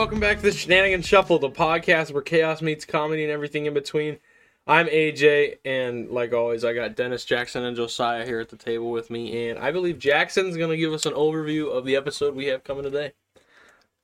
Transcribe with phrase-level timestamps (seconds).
[0.00, 3.74] welcome back to the Shenanigan Shuffle, the podcast where chaos meets comedy and everything in
[3.74, 4.16] between.
[4.66, 8.90] I'm AJ, and like always, I got Dennis, Jackson, and Josiah here at the table
[8.90, 12.46] with me, and I believe Jackson's gonna give us an overview of the episode we
[12.46, 13.12] have coming today.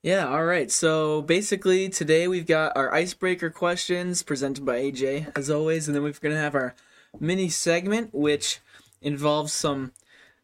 [0.03, 0.69] Yeah, all right.
[0.69, 6.03] So basically, today we've got our icebreaker questions presented by AJ, as always, and then
[6.03, 6.75] we're going to have our
[7.19, 8.59] mini segment, which
[9.01, 9.93] involves some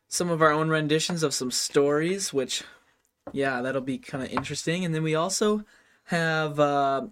[0.07, 2.63] some of our own renditions of some stories, which,
[3.31, 4.83] yeah, that'll be kind of interesting.
[4.85, 5.63] And then we also
[6.05, 7.07] have uh,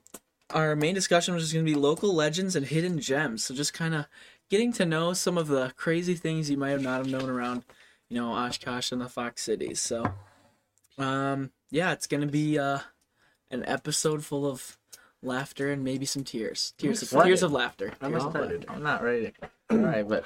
[0.49, 3.43] our main discussion, which is going to be local legends and hidden gems.
[3.43, 4.05] So just kind of
[4.49, 7.63] getting to know some of the crazy things you might have not have known around,
[8.09, 9.79] you know, Oshkosh and the Fox Cities.
[9.79, 10.13] So,
[10.97, 12.79] um, yeah, it's gonna be uh,
[13.49, 14.77] an episode full of
[15.23, 16.73] laughter and maybe some tears.
[16.77, 17.93] Tears, of, tears of laughter.
[18.01, 18.59] I'm Tears of excited.
[18.67, 18.73] laughter.
[18.73, 19.31] I'm not ready.
[19.69, 20.25] All right, but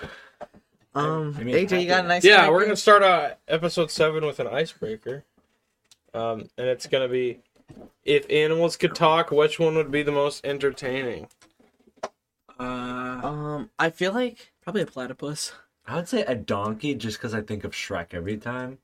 [0.96, 2.24] um, I mean, AJ, you got a nice.
[2.24, 5.24] Yeah, we're gonna start uh, episode seven with an icebreaker,
[6.16, 7.40] um, and it's gonna be
[8.04, 11.28] if animals could talk, which one would be the most entertaining?
[12.60, 15.54] Uh, Um, I feel like probably a platypus.
[15.88, 18.78] I would say a donkey just because I think of Shrek every time.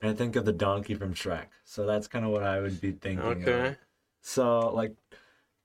[0.00, 1.46] And I think of the donkey from Shrek.
[1.64, 3.42] So that's kind of what I would be thinking.
[3.42, 3.68] Okay.
[3.68, 3.76] Of.
[4.20, 4.94] So, like,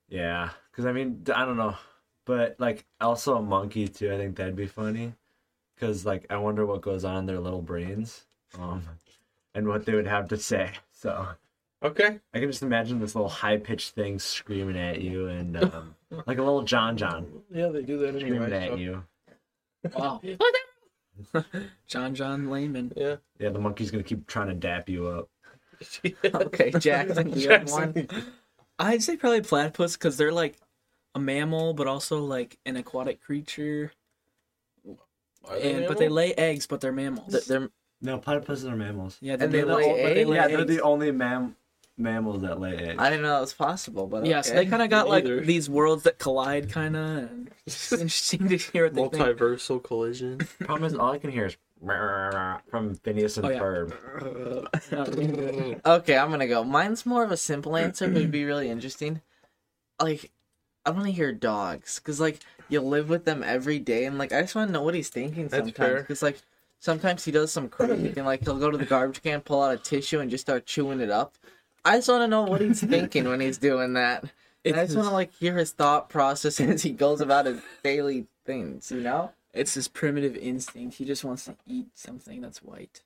[0.08, 0.50] yeah.
[0.70, 1.76] Because, I mean, I don't know.
[2.24, 4.12] But, like, also a monkey, too.
[4.12, 5.14] I think that'd be funny.
[5.74, 8.24] Because, like, I wonder what goes on in their little brains
[8.58, 8.82] um,
[9.54, 10.72] and what they would have to say.
[11.00, 11.28] So
[11.82, 12.20] Okay.
[12.34, 15.94] I can just imagine this little high pitched thing screaming at you and, um,
[16.26, 18.64] like a little John John Yeah, they do that screaming anyway.
[18.64, 19.04] at so- you.
[19.96, 20.20] Wow.
[21.86, 22.92] John John Lehman.
[22.96, 23.16] Yeah.
[23.38, 25.28] Yeah, the monkey's going to keep trying to dap you up.
[26.24, 27.94] okay, Jackson, you have Jackson.
[27.94, 28.08] one.
[28.78, 30.56] I'd say probably platypus because they're like
[31.14, 33.92] a mammal, but also like an aquatic creature.
[35.48, 37.32] Are they And but they lay eggs, but they're mammals.
[37.32, 37.70] Th- They're
[38.02, 39.18] No, platypuses are mammals.
[39.20, 40.28] yeah, and they mammals, lay but they eggs?
[40.30, 41.56] lay Yeah, they're the only mam-
[41.98, 42.96] mammals that lay eggs.
[42.98, 45.40] I didn't know that was possible, but Yeah, so they kind of got like Neither.
[45.42, 47.30] these worlds that collide, kind of.
[47.66, 49.14] It's interesting to hear what they think.
[49.38, 50.38] multiversal collision.
[50.60, 51.56] Problem is, all I can hear is
[52.70, 53.60] from Phineas and Oh, yeah.
[53.60, 53.92] Ferb.
[55.86, 56.64] Okay, I'm gonna go.
[56.64, 59.20] Mine's more of a simple answer, but it'd be really interesting.
[60.00, 60.30] Like,
[60.86, 64.32] I want to hear dogs, cause like you live with them every day, and like
[64.32, 65.76] I just want to know what he's thinking That's sometimes.
[65.76, 66.02] fair.
[66.04, 66.40] Cause like
[66.80, 69.72] sometimes he does some crazy thing, like he'll go to the garbage can, pull out
[69.72, 71.36] a tissue, and just start chewing it up.
[71.84, 74.24] I just want to know what he's thinking when he's doing that.
[74.64, 77.60] And I just want to like hear his thought process as he goes about his
[77.82, 78.90] daily things.
[78.90, 79.30] You know?
[79.54, 80.96] It's his primitive instinct.
[80.96, 83.02] He just wants to eat something that's white.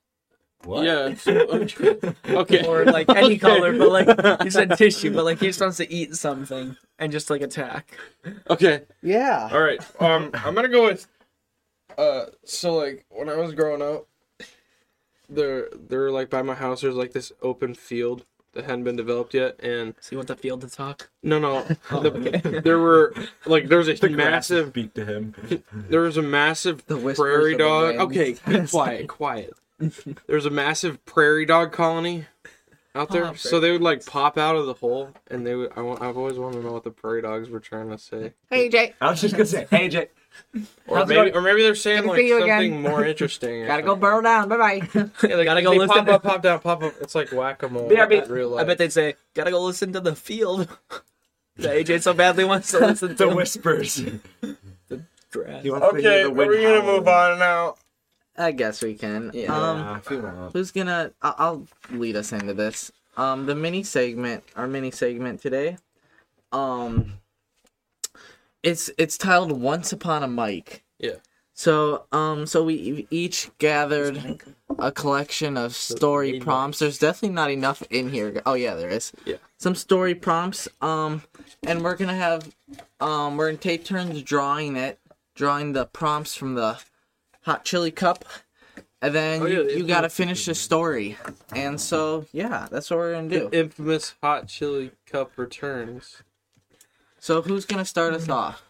[0.63, 0.83] What?
[0.85, 1.07] Yeah.
[1.27, 2.65] it's- okay.
[2.67, 5.91] Or like any color, but like he said tissue, but like he just wants to
[5.91, 7.97] eat something and just like attack.
[8.49, 8.81] Okay.
[9.01, 9.49] Yeah.
[9.51, 9.79] All right.
[10.01, 11.07] Um, I'm gonna go with.
[11.97, 14.07] Uh, so like when I was growing up,
[15.29, 19.33] there, there like by my house, there's like this open field that hadn't been developed
[19.33, 21.09] yet, and So you want the field to talk?
[21.23, 23.13] no, no, the, there were
[23.45, 25.35] like there was a The massive, speak to him.
[25.73, 27.95] there was a massive The prairie of the dog.
[28.11, 29.53] Okay, be quiet, quiet.
[29.79, 32.25] There was a massive prairie dog colony
[32.93, 35.71] out there, Oh, so they would like pop out of the hole, and they would.
[35.75, 38.33] I, wa- I've always wanted to know what the prairie dogs were trying to say.
[38.49, 40.07] Hey Jake, I was just gonna say, hey, Jay.
[40.87, 41.33] Or How's it maybe, going?
[41.35, 42.81] or maybe they're saying Good to like see you something again.
[42.81, 43.63] more interesting.
[43.63, 44.01] or gotta go something.
[44.01, 44.47] burrow down.
[44.49, 44.89] Bye bye.
[45.27, 46.93] Yeah, they Gotta go they listen Pop up, pop down, pop up.
[47.01, 47.89] It's like whack a mole.
[47.89, 48.29] BRB.
[48.29, 48.61] Real life.
[48.61, 50.67] I bet they'd say, "Gotta go listen to the field."
[51.57, 53.99] the AJ so badly wants to listen to The the whispers.
[55.31, 55.63] grass.
[55.63, 56.95] He wants to hear Okay, the are wind we gonna howling.
[56.97, 57.75] move on now?
[58.37, 59.31] I guess we can.
[59.33, 59.53] Yeah.
[59.55, 60.53] Um, Yeah, if you want.
[60.53, 61.11] who's gonna?
[61.21, 62.91] I- I'll lead us into this.
[63.17, 65.77] Um, the mini segment, our mini segment today.
[66.51, 67.13] Um,
[68.65, 71.15] it's it's titled "Once Upon a Mic." Yeah.
[71.57, 74.41] So, um, so we each gathered
[74.77, 76.79] a collection of story prompts.
[76.79, 78.41] There's definitely not enough in here.
[78.45, 79.13] Oh yeah, there is.
[79.25, 79.37] Yeah.
[79.57, 80.67] Some story prompts.
[80.81, 81.21] Um,
[81.65, 82.53] and we're gonna have,
[82.99, 84.99] um, we're gonna take turns drawing it,
[85.33, 86.77] drawing the prompts from the
[87.43, 88.25] hot chili cup,
[89.01, 91.17] and then Oh, yeah, you, the you gotta finish the story.
[91.53, 93.47] And so yeah, that's what we're gonna do.
[93.49, 96.21] The infamous hot chili cup returns.
[97.17, 98.61] So who's gonna start us off?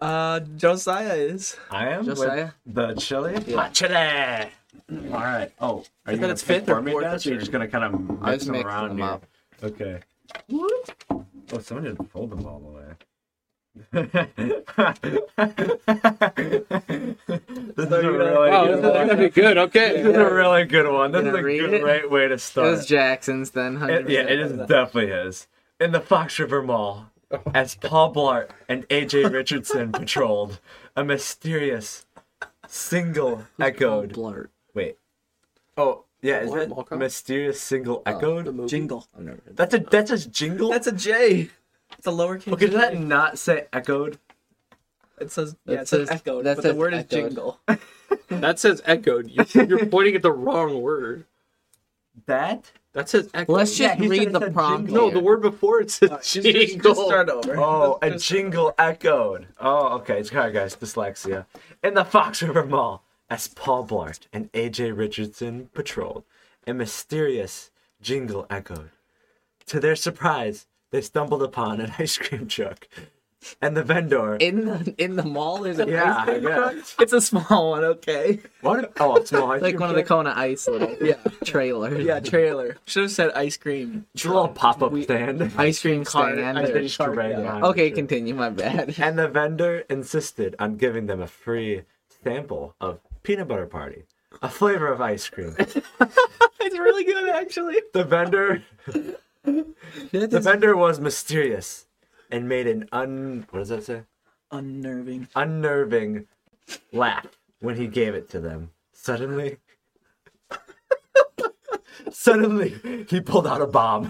[0.00, 1.56] Uh, Josiah is.
[1.70, 2.50] I am Josiah?
[2.64, 3.34] with the chili.
[3.46, 3.56] Yeah.
[3.56, 4.50] Hot chili.
[5.12, 5.52] All right.
[5.60, 7.40] Oh, are you gonna it's pick fifth or for me, fourth Dennis, or you're turn.
[7.40, 9.06] just gonna kind of I mix them mixing around them here?
[9.06, 9.24] up.
[9.62, 10.00] Okay.
[11.52, 12.84] Oh, someone didn't fold them all the way.
[13.92, 14.06] this
[17.86, 19.06] is a really Wow, good this is one.
[19.08, 19.58] gonna be good.
[19.58, 20.02] Okay.
[20.02, 21.12] This is a really good one.
[21.12, 21.82] This is Gonna a read it?
[21.82, 22.70] great way to It start.
[22.70, 23.78] was Jackson's then.
[23.78, 23.90] 100%.
[23.90, 25.46] It- yeah, it is definitely his.
[25.78, 27.10] In the Fox River Mall,
[27.54, 30.60] as Paul Blart and AJ Richardson patrolled,
[30.96, 32.06] a mysterious
[32.66, 34.12] single echoed.
[34.14, 34.48] Blart.
[34.74, 34.96] Wait,
[35.76, 38.44] Oh, Yeah, is What, that Mall mysterious single uh, echoed?
[38.46, 38.68] The movie?
[38.68, 39.06] Jingle.
[39.16, 40.70] I've never heard That's a that's a jingle.
[40.70, 41.50] That's a J.
[41.98, 42.52] It's a lowercase.
[42.52, 42.66] okay.
[42.66, 42.98] Does that J.
[43.00, 44.18] not say echoed?
[45.20, 47.60] It says yeah, it says, says- echoed, that but the says word is jingle.
[48.28, 49.28] That says echoed.
[49.30, 51.26] You, you're pointing at the wrong word.
[52.26, 52.72] That?
[52.92, 53.52] That says echoed.
[53.52, 54.90] Let's just he read the prompt.
[54.90, 56.94] no, the word before it says Just, just, jingle.
[56.94, 57.56] just start over.
[57.56, 59.46] Oh, a jingle echoed.
[59.60, 60.22] Oh, okay.
[60.24, 60.74] Sorry, guys.
[60.74, 61.46] Dyslexia.
[61.84, 66.24] In the Fox River Mall, as Paul Blart and AJ Richardson patrolled,
[66.66, 67.70] a mysterious
[68.02, 68.90] jingle echoed.
[69.66, 72.88] To their surprise, they stumbled upon an ice cream truck,
[73.62, 74.36] and the vendor.
[74.36, 76.94] in the in the mall there's a yeah, I guess.
[77.00, 78.40] It's a small one, okay.
[78.60, 78.92] What?
[79.00, 80.08] Oh, a small ice like cream one of the truck?
[80.26, 81.14] Kona Ice little Yeah.
[81.44, 81.98] trailer.
[81.98, 82.76] Yeah, trailer.
[82.86, 84.06] Should have said ice cream.
[84.14, 85.52] It's a little pop-up stand.
[85.56, 86.58] Ice cream Cart, stand.
[86.58, 87.40] ice cream Just cart, right yeah.
[87.40, 88.34] behind Okay, the continue.
[88.34, 88.94] My bad.
[89.00, 91.82] And the vendor insisted on giving them a free
[92.22, 94.04] sample of peanut butter party,
[94.42, 95.56] a flavor of ice cream.
[95.58, 97.76] It's really good, actually.
[97.94, 98.62] The vendor
[99.44, 101.86] The vendor was mysterious
[102.30, 104.02] and made an un what does that say?
[104.50, 105.28] Unnerving.
[105.36, 106.26] Unnerving
[106.92, 107.26] laugh
[107.60, 108.70] when he gave it to them.
[108.92, 109.58] Suddenly
[112.10, 114.08] Suddenly he pulled out a bomb.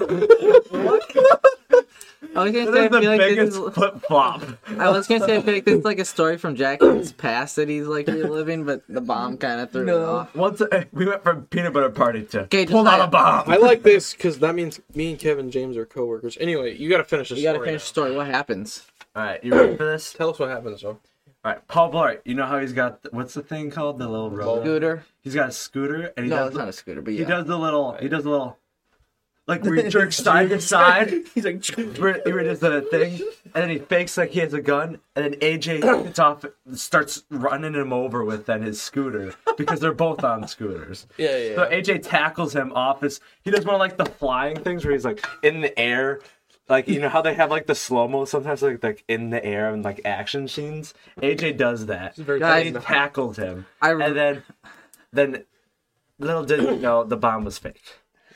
[2.35, 4.43] I was gonna That say, I the feel like this biggest is, flip flop.
[4.79, 7.56] I was gonna say, I feel like this is like a story from Jackson's past
[7.56, 10.05] that he's like reliving, but the bomb kind of threw it No.
[10.06, 10.35] off.
[10.37, 13.11] Once uh, we went from peanut butter party to Okay, just pulled out like- a
[13.11, 13.44] bomb.
[13.50, 16.38] I like this because that means me and Kevin James are coworkers.
[16.41, 17.38] Anyway, you got to finish this.
[17.38, 17.85] You gotta story finish now.
[17.85, 18.17] the story.
[18.17, 18.87] What happens?
[19.17, 20.12] All right, you ready for this?
[20.12, 20.99] Tell us what happens, though.
[21.43, 22.21] All right, Paul Blart.
[22.25, 24.62] You know how he's got the, what's the thing called the little roller?
[24.62, 25.05] Scooter?
[25.23, 27.25] He's got a scooter and he No, does it's the- not a scooter, but He
[27.25, 27.94] does the little.
[28.00, 28.59] He does the little.
[29.50, 31.12] Like where he jerks side to side.
[31.35, 31.67] He's like,
[31.99, 33.14] Where he does the thing,
[33.52, 37.25] and then he fakes like he has a gun, and then AJ gets off, starts
[37.31, 41.08] running him over with then his scooter because they're both on scooters.
[41.19, 41.55] Yeah, yeah.
[41.56, 43.19] So AJ tackles him off his.
[43.43, 46.20] He does one of like the flying things where he's like in the air.
[46.69, 49.44] Like you know how they have like the slow mo sometimes like like in the
[49.44, 50.94] air and like action scenes.
[51.20, 52.14] AJ does that.
[52.14, 54.43] very Guys, he tackled him, I really and then
[55.12, 55.44] then
[56.20, 57.82] little did he know the bomb was fake.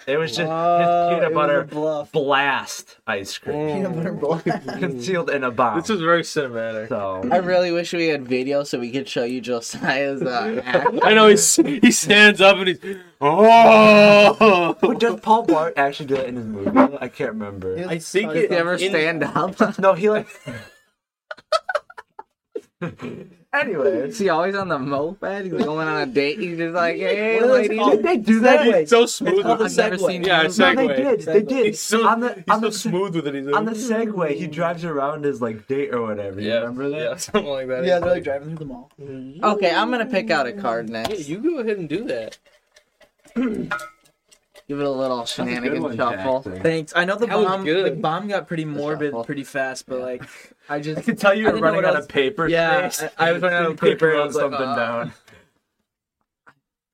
[0.06, 1.64] It was just Oh, his peanut butter
[2.12, 4.62] blast ice cream peanut butter black.
[4.78, 5.80] concealed in a bomb.
[5.80, 6.88] this is very cinematic.
[6.88, 10.88] so I really wish we had video so we could show you Josiah's uh, act.
[11.02, 12.78] I know he's, he stands up and he's
[13.20, 14.76] oh.
[14.80, 16.70] But does Paul Blart actually do that in his movie?
[17.00, 17.76] I can't remember.
[17.88, 19.78] I think he it ever in- stand up?
[19.78, 20.26] No, he like.
[23.54, 25.44] Anyways, Is he always on the moped?
[25.44, 26.40] He's going on a date.
[26.40, 27.70] He's just like, hey, What is ladies.
[27.70, 28.02] it called?
[28.02, 28.66] they do that.
[28.80, 29.42] He's so smooth.
[29.44, 29.84] called with the it.
[29.86, 30.06] I've never Segway.
[30.08, 30.40] seen Yeah, him.
[30.40, 30.88] a No, Segway.
[30.88, 31.20] they did.
[31.22, 31.66] They did.
[31.66, 33.34] He's so, on the he's on so the smooth with it.
[33.34, 36.40] He's like, on the Segway, he drives around his like date or whatever.
[36.40, 36.98] You yeah, remember that?
[37.00, 37.84] Yeah, something like that.
[37.84, 38.90] Yeah, they're like driving through the mall.
[39.00, 39.44] Mm-hmm.
[39.44, 41.28] Okay, I'm gonna pick out a card Yeah, next.
[41.28, 42.38] you go ahead and do that.
[44.66, 46.40] Give it a little That's a shenanigan one, shuffle.
[46.42, 46.62] Jackson.
[46.62, 46.92] Thanks.
[46.96, 47.64] I know the That was bomb.
[47.64, 47.92] good.
[47.92, 49.24] The bomb got pretty morbid shuffle.
[49.24, 50.22] pretty fast, but like,
[50.70, 52.08] I I just can tell you I were didn't know running what out else- of
[52.10, 52.48] paper.
[52.48, 53.10] Yeah, space.
[53.18, 54.76] I- I was running out of You quickly paper, I wrote was like, something uh,
[54.76, 55.12] down.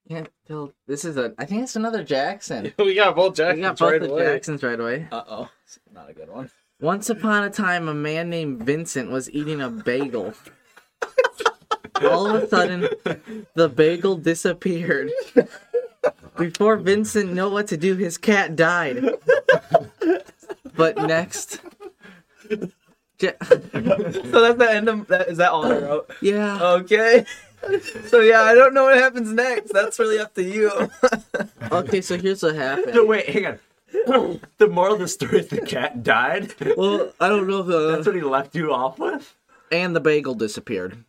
[0.09, 0.73] Can't tell.
[0.89, 1.33] This is a.
[1.39, 2.73] I think it's another Jackson.
[2.79, 4.25] we got both We Jacksons got both right the away.
[4.25, 5.09] Jacksons right away.
[5.13, 5.49] uh oh,
[5.93, 6.51] not a good one.
[6.81, 10.35] Once upon a time, a man named Vincent was eating a bagel.
[12.03, 12.89] All of a sudden,
[13.55, 15.11] the bagel disappeared.
[16.41, 19.05] Before Vincent knew what to do, his cat died.
[20.77, 21.61] But next,
[23.21, 25.29] Ja- So that's the end of that.
[25.29, 26.11] Is that all I wrote?
[26.23, 27.25] yeah, Okay.
[28.07, 29.73] So yeah, I don't know what happens next.
[29.75, 30.91] That's really up to you.
[31.71, 32.01] okay.
[32.01, 32.95] So here's what happened.
[32.95, 33.59] No, wait, hang on.
[34.57, 36.55] the moral of the story is the cat died.
[36.77, 39.35] Well, I don't know if uh, That's what he left you off with.
[39.71, 41.05] and the bagel disappeared.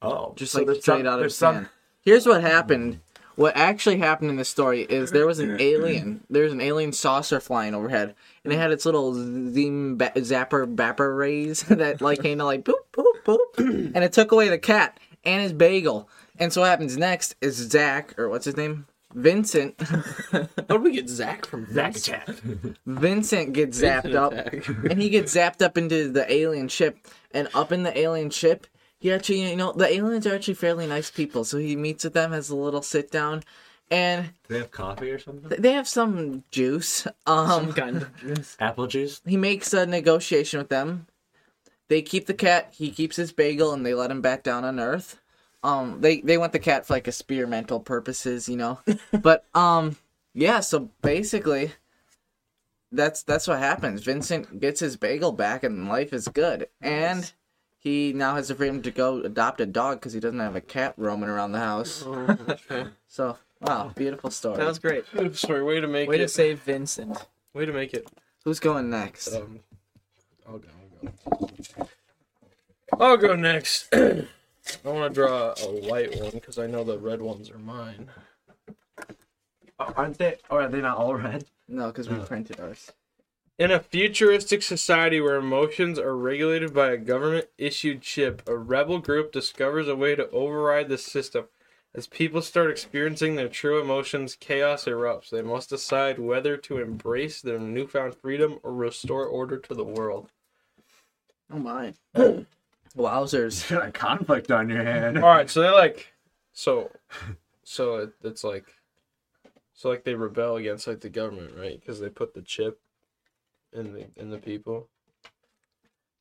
[0.00, 1.68] Oh, just so like straight some- out of there's his some.
[2.02, 3.00] Here's what happened.
[3.36, 6.22] What actually happened in this story is there was an alien.
[6.30, 8.14] There was an alien saucer flying overhead,
[8.44, 12.64] and it had its little zim ba- zapper bapper rays that like came to like
[12.64, 13.58] boop boop boop,
[13.94, 16.08] and it took away the cat and his bagel.
[16.38, 19.80] And so what happens next is Zach or what's his name, Vincent.
[20.32, 22.08] How did we get Zach from Zack Vince?
[22.08, 22.28] attack.
[22.86, 24.68] Vincent gets zapped Vincent up, attack.
[24.68, 26.98] and he gets zapped up into the alien ship.
[27.32, 28.66] And up in the alien ship,
[29.06, 31.44] he actually, you know, the aliens are actually fairly nice people.
[31.44, 33.44] So he meets with them, has a little sit down,
[33.88, 35.48] and Do they have coffee or something?
[35.48, 37.06] th- they have some juice.
[37.24, 38.56] Um, Some kind of juice.
[38.60, 39.20] Apple juice.
[39.24, 41.06] he makes a negotiation with them.
[41.86, 42.74] They keep the cat.
[42.76, 45.20] He keeps his bagel, and they let him back down on Earth.
[45.62, 48.80] Um, they they want the cat for like experimental purposes, you know.
[49.22, 49.96] but um,
[50.34, 50.58] yeah.
[50.58, 51.70] So basically,
[52.90, 54.02] that's that's what happens.
[54.02, 56.66] Vincent gets his bagel back, and life is good.
[56.80, 57.32] And
[57.86, 60.60] he now has the freedom to go adopt a dog because he doesn't have a
[60.60, 62.02] cat roaming around the house.
[62.06, 62.86] Oh, okay.
[63.06, 64.56] So Wow, beautiful story.
[64.56, 65.04] That was great.
[65.34, 67.16] Sorry, way to make it Way to save Vincent.
[67.54, 68.08] way to make it.
[68.44, 69.32] Who's going next?
[69.32, 69.60] Um,
[70.48, 70.68] I'll go.
[71.00, 71.88] I'll go.
[72.98, 73.88] I'll go next.
[73.94, 74.26] I
[74.84, 78.08] want to draw a white one because I know the red ones are mine.
[79.78, 80.38] Aren't they?
[80.50, 81.44] Or are they not all red?
[81.68, 82.22] No, because we Oh.
[82.24, 82.90] printed ours.
[83.58, 88.98] In a futuristic society where emotions are regulated by a government issued chip, a rebel
[88.98, 91.46] group discovers a way to override the system.
[91.94, 95.30] As people start experiencing their true emotions, chaos erupts.
[95.30, 100.28] They must decide whether to embrace their newfound freedom or restore order to the world.
[101.50, 101.94] Oh my.
[102.94, 103.70] Wowzers.
[103.70, 105.16] You got a conflict on your hand.
[105.16, 106.12] All right, so they like,
[106.52, 106.90] so,
[107.64, 108.66] so it, it's like,
[109.72, 111.80] so like they rebel against like the government, right?
[111.80, 112.78] Because they put the chip
[113.76, 114.88] in the in the people.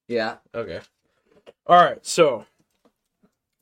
[0.08, 0.36] Yeah.
[0.54, 0.80] Okay.
[1.68, 2.46] All right, so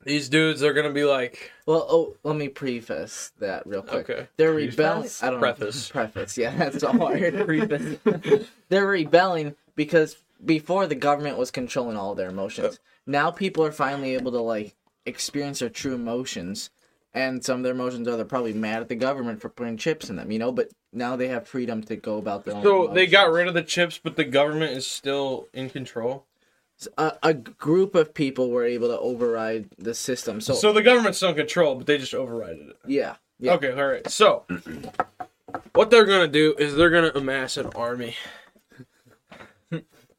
[0.04, 4.10] these dudes are gonna be like, Well, oh, let me preface that real quick.
[4.10, 5.10] okay, They're rebelling.
[5.22, 5.90] I don't Preface.
[5.90, 5.94] know.
[6.02, 6.38] Preface.
[6.38, 7.34] Yeah, that's all I heard.
[7.46, 8.48] Preface.
[8.70, 12.80] They're rebelling because before the government was controlling all their emotions.
[12.82, 12.86] Oh.
[13.06, 16.70] Now people are finally able to like experience their true emotions,
[17.14, 20.10] and some of their emotions are they're probably mad at the government for putting chips
[20.10, 20.52] in them, you know.
[20.52, 22.64] But now they have freedom to go about their own.
[22.64, 26.26] so they got rid of the chips, but the government is still in control.
[26.98, 30.42] a, a group of people were able to override the system.
[30.42, 32.78] So, So the government's still in control, but they just overrided it.
[32.86, 33.54] yeah, yeah.
[33.54, 34.08] Okay, all right.
[34.10, 34.44] So
[35.74, 38.16] what they're gonna do is they're gonna amass an army,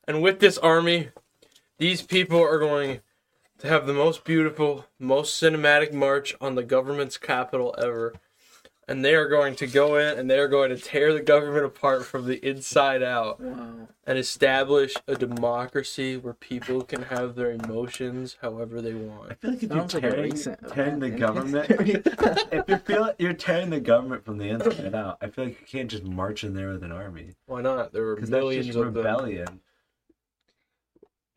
[0.06, 1.08] and with this army,
[1.78, 3.00] these people are going
[3.58, 8.12] to have the most beautiful, most cinematic march on the government's capital ever.
[8.86, 11.64] And they are going to go in and they are going to tear the government
[11.64, 13.88] apart from the inside out Wow.
[14.06, 19.22] and establish a democracy where people can have their emotions however they want.
[19.22, 19.40] I want.
[19.40, 20.32] feel like if you're Sounds like tearing,
[20.74, 25.18] tearing the government, if you feel like you're tearing the government from the inside out,
[25.22, 27.92] I feel like you can't just march in there with an army Why not?
[27.92, 29.60] There were because that's millions just of them.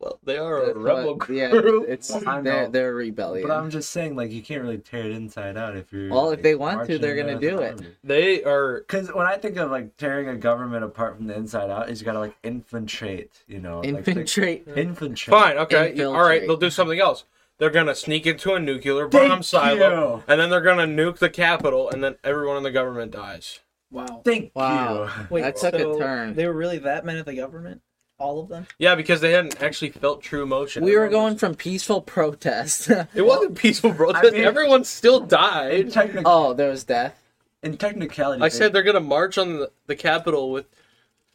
[0.00, 1.38] Well, they are a That's rebel what- group.
[1.86, 2.70] yeah, it's I they're know.
[2.70, 3.46] they're rebellion.
[3.48, 6.10] But I'm just saying, like, you can't really tear it inside out if you're.
[6.10, 7.72] Well, if they want to, they're gonna do it.
[7.74, 7.86] army.
[8.04, 8.78] They are.
[8.80, 12.00] Because when I think of like tearing a government apart from the inside out, is
[12.00, 14.68] you gotta like infiltrate, you know, like, Infiltrate.
[14.68, 15.18] infiltrate.
[15.38, 15.90] Fine, okay.
[15.90, 16.06] Infiltrate.
[16.16, 17.24] All right, they'll do something else.
[17.58, 20.22] They're gonna sneak into a nuclear Thank bomb silo, you.
[20.28, 23.58] and then they're gonna nuke the capital, and then everyone in the government dies.
[23.90, 24.20] Wow.
[24.24, 25.04] Thank Wow.
[25.06, 25.26] you.
[25.30, 26.34] Wait, That took a turn.
[26.34, 27.80] They were really that mad at the government?
[28.18, 28.66] All of them?
[28.78, 30.82] Yeah, because they hadn't actually felt true emotion.
[30.84, 32.90] We were going from peaceful protest.
[33.14, 34.32] It wasn't peaceful protest.
[34.34, 35.92] mean- Everyone still died.
[35.92, 37.14] technic- oh, there was death.
[37.62, 40.66] in technicality, I said they're gonna march on the, the capital with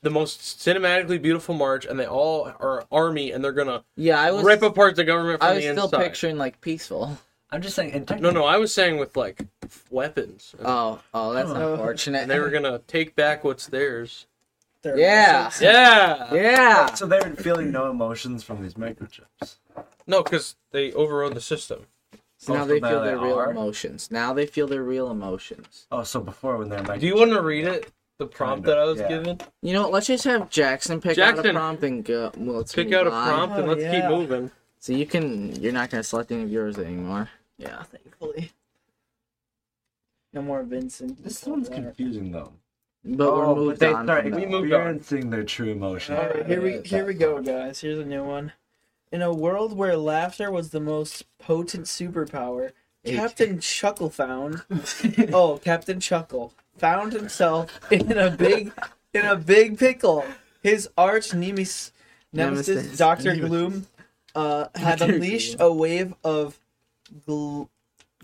[0.01, 4.31] the most cinematically beautiful march, and they all are army, and they're gonna Yeah, I
[4.31, 4.43] was.
[4.43, 6.03] rip apart the government from I was the still inside.
[6.03, 7.17] picturing like peaceful.
[7.49, 7.91] I'm just saying.
[7.91, 9.45] In technic- No, no, I was saying with like
[9.89, 11.73] weapons, Oh, oh, that's Oh.
[11.75, 12.23] unfortunate.
[12.23, 14.25] and they were gonna take back what's theirs.
[14.83, 15.39] Their Yeah.
[15.41, 15.61] emotions.
[15.61, 16.33] Yeah.
[16.33, 16.93] Yeah.
[16.93, 19.55] So they were feeling no emotions from these microchips.
[20.05, 21.87] No, because they overrode the system.
[22.37, 23.51] So now Oh, they feel their real are?
[23.51, 24.11] emotions.
[24.11, 25.87] Now they feel their real emotions.
[25.91, 26.99] Oh, so before when they're microchips.
[26.99, 27.91] Do you want to read it?
[28.19, 29.07] The prompt Kinda, that I was yeah.
[29.07, 29.41] given.
[29.63, 32.31] You know, what, let's just have Jackson pick out a prompt and go.
[32.37, 33.27] Well, let's Pick move out a on.
[33.27, 34.09] prompt and Oh, let's keep yeah.
[34.09, 34.51] moving.
[34.79, 35.55] So you can.
[35.61, 37.29] You're not gonna select any of yours anymore.
[37.57, 38.51] Yeah, thankfully.
[40.33, 41.23] No more Vincent.
[41.23, 42.53] This one's confusing though.
[43.05, 44.05] But oh, we're but moved they on.
[44.05, 44.49] start from We that.
[44.49, 45.29] moved on.
[45.29, 46.17] their true emotions.
[46.19, 47.81] All right, here we here we go, guys.
[47.81, 48.53] Here's a new one.
[49.11, 52.71] In a world where laughter was the most potent superpower,
[53.05, 53.15] Eight.
[53.15, 54.63] Captain Chuckle found
[55.33, 58.71] oh Captain Chuckle found himself in a big
[59.13, 60.25] in a big pickle.
[60.63, 61.91] His arch nemesis,
[62.31, 62.97] nemesis, Nemesis.
[62.97, 63.85] Doctor Gloom,
[64.33, 66.57] uh, had unleashed a wave of
[67.27, 67.67] gl-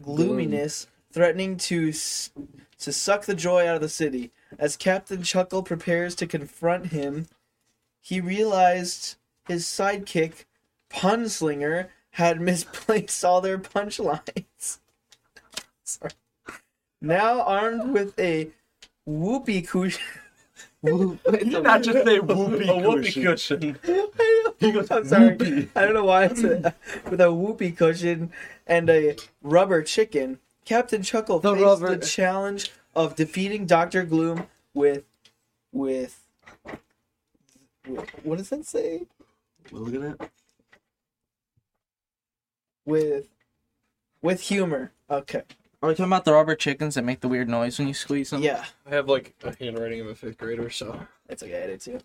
[0.01, 2.31] gloominess, threatening to s-
[2.79, 4.31] to suck the joy out of the city.
[4.57, 7.27] As Captain Chuckle prepares to confront him,
[8.01, 9.15] he realized
[9.47, 10.45] his sidekick,
[10.89, 14.79] Punslinger, had misplaced all their punchlines.
[15.83, 16.11] Sorry.
[17.01, 18.49] Now armed with a
[19.05, 20.01] whoopee cushion.
[20.83, 23.75] Not just say whoopee A whoopee cushion.
[23.77, 23.79] cushion.
[24.59, 25.35] He goes, I'm sorry.
[25.35, 26.73] "Whoopee." I don't know why it's a,
[27.09, 28.31] with a whoopee cushion
[28.67, 30.39] and a rubber chicken.
[30.65, 35.03] Captain Chuckle The faced rubber- the challenge of defeating Doctor Gloom with,
[35.71, 36.21] with,
[37.87, 39.03] with- what does that say?
[39.71, 40.31] Look at it.
[42.85, 43.27] With,
[44.21, 44.91] with humor.
[45.09, 45.43] Okay.
[45.81, 48.31] Are we talking about the rubber chickens that make the weird noise when you squeeze
[48.31, 48.41] them?
[48.41, 51.63] Yeah, I have like a handwriting of a fifth grader, so it's okay.
[51.63, 51.99] I did too.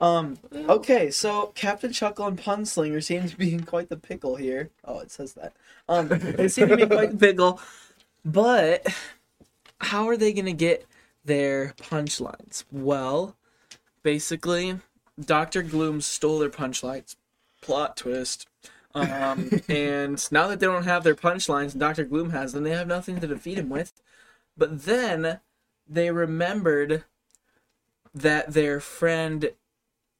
[0.00, 0.38] Um.
[0.54, 4.70] Okay, so Captain Chuckle and Punslinger seem to be in quite the pickle here.
[4.84, 5.54] Oh, it says that.
[5.88, 7.60] Um, they seem to be quite the pickle,
[8.24, 8.86] but
[9.80, 10.86] how are they gonna get
[11.24, 12.64] their punchlines?
[12.70, 13.36] Well,
[14.02, 14.80] basically,
[15.20, 17.16] Doctor Gloom stole their punchlines.
[17.60, 18.46] Plot twist.
[18.94, 22.64] Um, and now that they don't have their punchlines, and Doctor Gloom has them.
[22.64, 23.92] They have nothing to defeat him with.
[24.56, 25.40] But then
[25.88, 27.04] they remembered
[28.14, 29.50] that their friend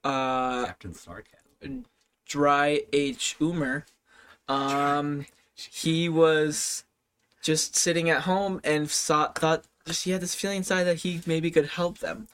[0.04, 1.86] uh, Captain Sarcasm.
[2.26, 3.36] Dry H.
[3.40, 3.84] Umer,
[4.48, 6.84] um, he was
[7.46, 11.20] just sitting at home and saw, thought just he had this feeling inside that he
[11.26, 12.26] maybe could help them.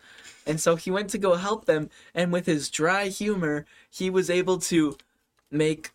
[0.47, 4.31] And so he went to go help them, and with his dry humor, he was
[4.31, 4.97] able to
[5.50, 5.90] make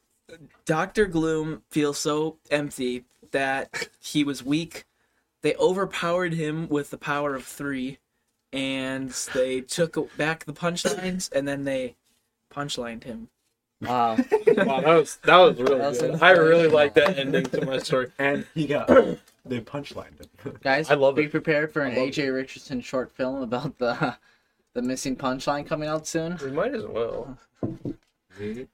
[0.65, 1.07] Dr.
[1.07, 4.85] Gloom feel so empty that he was weak.
[5.41, 7.97] They overpowered him with the power of three,
[8.53, 11.95] and they took back the punchlines, and then they
[12.53, 13.29] punchlined him.
[13.81, 14.15] Wow.
[14.15, 16.21] Wow, that was that was really That was good.
[16.21, 16.73] I really inspirational.
[16.75, 18.11] like that ending to my story.
[18.19, 18.87] And he got
[19.45, 20.57] they punchlined him.
[20.63, 21.31] Guys, I love be it.
[21.31, 24.17] prepared for an I love AJ Richardson short film about the
[24.73, 26.37] the missing punchline coming out soon.
[26.43, 27.37] We might as well.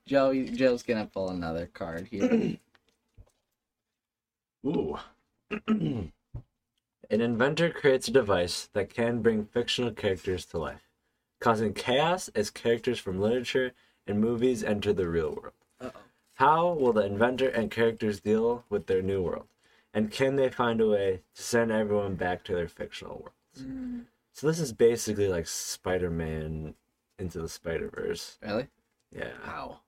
[0.05, 2.57] Joe, you- Joe's gonna pull another card here.
[4.65, 4.97] Ooh.
[5.67, 10.89] An inventor creates a device that can bring fictional characters to life,
[11.41, 13.73] causing chaos as characters from literature
[14.07, 15.53] and movies enter the real world.
[15.79, 15.99] Uh-oh.
[16.35, 19.47] How will the inventor and characters deal with their new world?
[19.93, 23.71] And can they find a way to send everyone back to their fictional worlds?
[23.71, 24.05] Mm.
[24.33, 26.73] So this is basically like Spider-Man
[27.19, 28.39] into the Spider-Verse.
[28.41, 28.67] really?
[29.15, 29.31] Yeah.
[29.45, 29.81] Wow.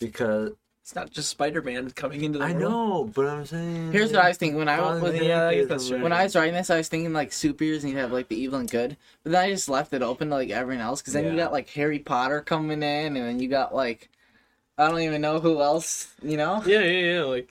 [0.00, 0.52] Because
[0.86, 2.60] It's not just Spider Man coming into the I world.
[2.62, 5.66] know, but I'm saying Here's what I was thinking when I was Yeah, I guess
[5.66, 6.00] that's true.
[6.00, 6.70] when I was writing this.
[6.70, 9.42] I was thinking like superheroes and you have like the evil and good, but then
[9.42, 11.98] I just left it open to like everyone else because then you got like Harry
[11.98, 14.10] Potter coming in, and then you got like
[14.78, 16.14] I don't even know who else.
[16.22, 17.22] You know, Yeah, yeah, yeah.
[17.24, 17.50] Like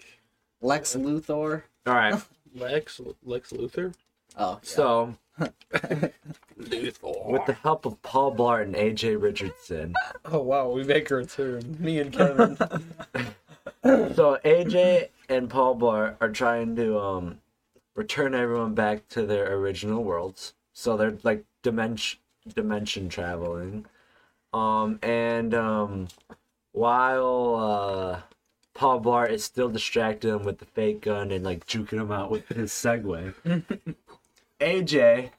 [0.61, 1.63] Lex Luthor.
[1.85, 2.15] All right.
[2.55, 3.93] Lex Lex Luthor.
[4.37, 4.59] Oh, yeah.
[4.63, 5.15] So
[6.59, 7.27] Luthor.
[7.27, 9.93] With the help of Paul Blart and AJ Richardson.
[10.27, 11.77] Oh wow, we make a return.
[11.79, 12.57] Me and Kevin.
[13.83, 17.39] So AJ and Paul Blart are trying to um
[17.93, 20.55] return everyone back to their original worlds.
[20.73, 22.19] So they're like dimension
[22.55, 23.85] dimension traveling.
[24.53, 26.07] Um and um
[26.71, 28.21] while uh
[28.73, 32.31] Paul Blart is still distracting him with the fake gun and like juking him out
[32.31, 33.35] with his Segway.
[34.59, 35.29] AJ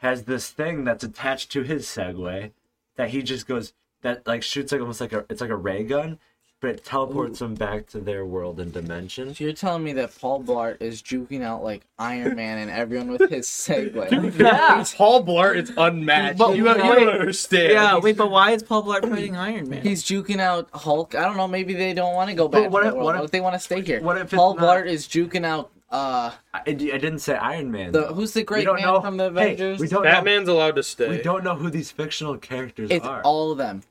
[0.00, 2.50] has this thing that's attached to his Segway
[2.96, 5.84] that he just goes that like shoots like almost like a it's like a ray
[5.84, 6.18] gun,
[6.60, 9.34] but it teleports him back to their world and dimension.
[9.34, 13.10] So you're telling me that Paul Blart is juking out like Iron Man and everyone
[13.10, 14.10] with his Segway?
[14.40, 16.38] yeah, Paul Blart is unmatched.
[16.38, 17.72] But you, don't- you don't understand.
[17.72, 19.82] Yeah, wait, but why is Paul Blart fighting Iron Man?
[19.82, 21.14] He's juking out Hulk.
[21.14, 21.46] I don't know.
[21.48, 22.64] Maybe they don't want to go back.
[22.64, 23.04] But what to if- the world.
[23.06, 24.00] what What if- if they want to stay here?
[24.00, 25.70] what if Paul not- Blart is juking out?
[25.90, 27.90] Uh, I, I didn't say Iron Man.
[27.92, 29.80] the who's the we great don't man know from the Hey, Avengers?
[29.80, 30.82] we don't Batman's allowed to know.
[30.82, 31.08] stay.
[31.08, 33.22] We don't know who these fictional characters it's are.
[33.22, 33.82] all of them.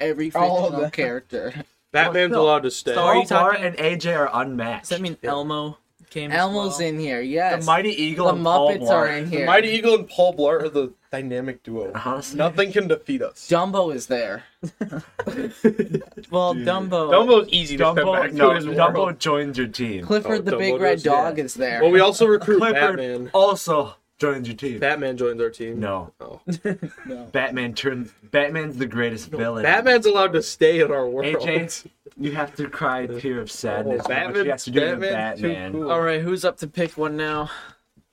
[0.00, 0.90] Every All of fictional them.
[0.90, 1.54] character.
[1.92, 2.46] Batman's Well, no.
[2.46, 2.94] allowed to stay.
[2.94, 4.88] So are you talking- and AJ are unmatched.
[4.88, 5.78] Does that mean Elmo
[6.10, 6.32] came?
[6.32, 6.88] Elmo's well?
[6.88, 7.20] in here.
[7.20, 7.60] Yes.
[7.64, 9.18] The Mighty Eagle The and Paul Muppets are Blart.
[9.18, 9.44] in The.
[9.46, 11.92] Mighty Eagle and Paul Blart are the dynamic duo.
[12.04, 13.48] Honestly, Nothing can defeat us.
[13.48, 14.44] Dumbo is there.
[16.30, 17.10] Well, Dumbo.
[17.10, 19.20] Dumbo's easy to step Dumbo, back no, to his Dumbo world.
[19.20, 20.04] joins your team.
[20.04, 21.44] Clifford Oh, the Dumbo Big Red does, Dog yeah.
[21.44, 21.82] is there.
[21.82, 23.30] Well, we also recruit Clifford Batman.
[23.32, 24.78] also joins your team.
[24.80, 25.78] Batman joins our team.
[25.78, 26.40] no, Oh.
[27.32, 28.12] Batman turns.
[28.30, 29.62] Batman's the greatest villain.
[29.62, 31.26] Batman's allowed to stay in our world.
[31.34, 31.86] AJ,
[32.18, 34.02] you have to cry a tear of oh, sadness.
[34.04, 35.72] Oh, Batman- he has to do with Batman's too Batman.
[35.72, 35.90] cool.
[35.92, 37.50] All right, who's up to pick one now?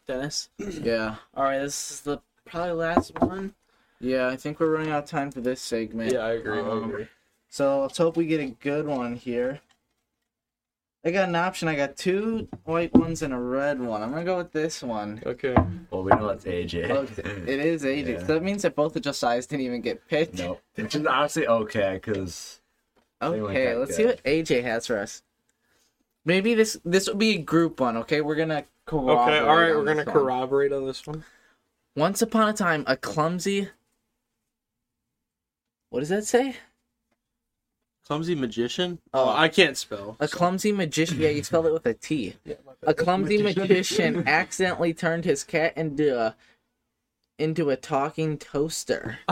[0.07, 0.49] Dennis.
[0.59, 1.15] yeah.
[1.35, 2.19] All right, this is the
[2.53, 3.53] probably last one.
[3.99, 6.13] Yeah, I think we're running out of time for this segment.
[6.13, 6.59] Yeah, I agree.
[6.59, 7.07] I Um, agree.
[7.49, 9.59] So let's hope we get a good one here.
[11.05, 11.67] I got an option.
[11.67, 14.01] I got two white ones and a red one.
[14.01, 15.21] I'm gonna go with this one.
[15.25, 15.55] Okay.
[15.91, 16.89] Well, we know it's AJ.
[16.89, 18.07] Okay, It is AJ.
[18.13, 18.19] Yeah.
[18.19, 20.35] So that means that both of Josiah's didn't even get picked.
[20.37, 20.61] Nope.
[20.75, 22.61] Which is honestly okay, because
[23.19, 25.23] They Okay, let's see what AJ has for us.
[26.23, 27.97] Maybe this this will be a group one.
[27.97, 28.95] Okay, we're gonna Okay.
[29.39, 29.71] All right.
[29.71, 30.13] on We're gonna one.
[30.13, 31.23] corroborate on this one.
[31.95, 33.69] Once upon a time, a clumsy.
[35.89, 36.55] What does that say?
[38.05, 38.99] Clumsy magician.
[39.13, 39.25] Oh.
[39.25, 40.17] Oh, I can't spell.
[40.19, 41.19] A clumsy magician.
[41.19, 42.35] Yeah, you spelled it with a T.
[42.85, 46.35] A clumsy magician accidentally turned his cat into a
[47.39, 49.19] into a talking toaster.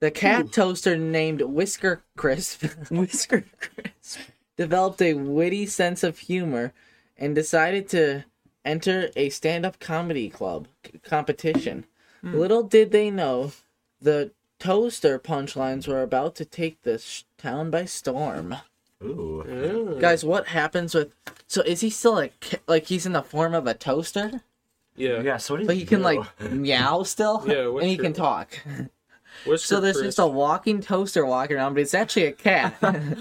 [0.00, 4.18] The cat toaster named Whisker Crisp Whisker Chris.
[4.54, 6.74] developed a witty sense of humor
[7.16, 8.24] and decided to
[8.64, 11.84] enter a stand-up comedy club c- competition.
[12.22, 12.34] Hmm.
[12.38, 13.52] Little did they know
[14.00, 18.56] the toaster punchlines were about to take this sh- town by storm.
[19.02, 19.44] ooh,
[19.94, 20.00] Yeah.
[20.00, 21.12] Guys, what happens with?
[21.46, 24.42] So is he still like like he's in the form of a toaster?
[24.96, 25.20] Yeah.
[25.22, 26.04] Yeah, so what do but he can do?
[26.04, 28.58] like meow still, Yeah, and he Whisker- can talk.
[29.44, 30.06] Whisker So there's Chris.
[30.08, 32.74] just a walking toaster walking around, but it's actually a cat.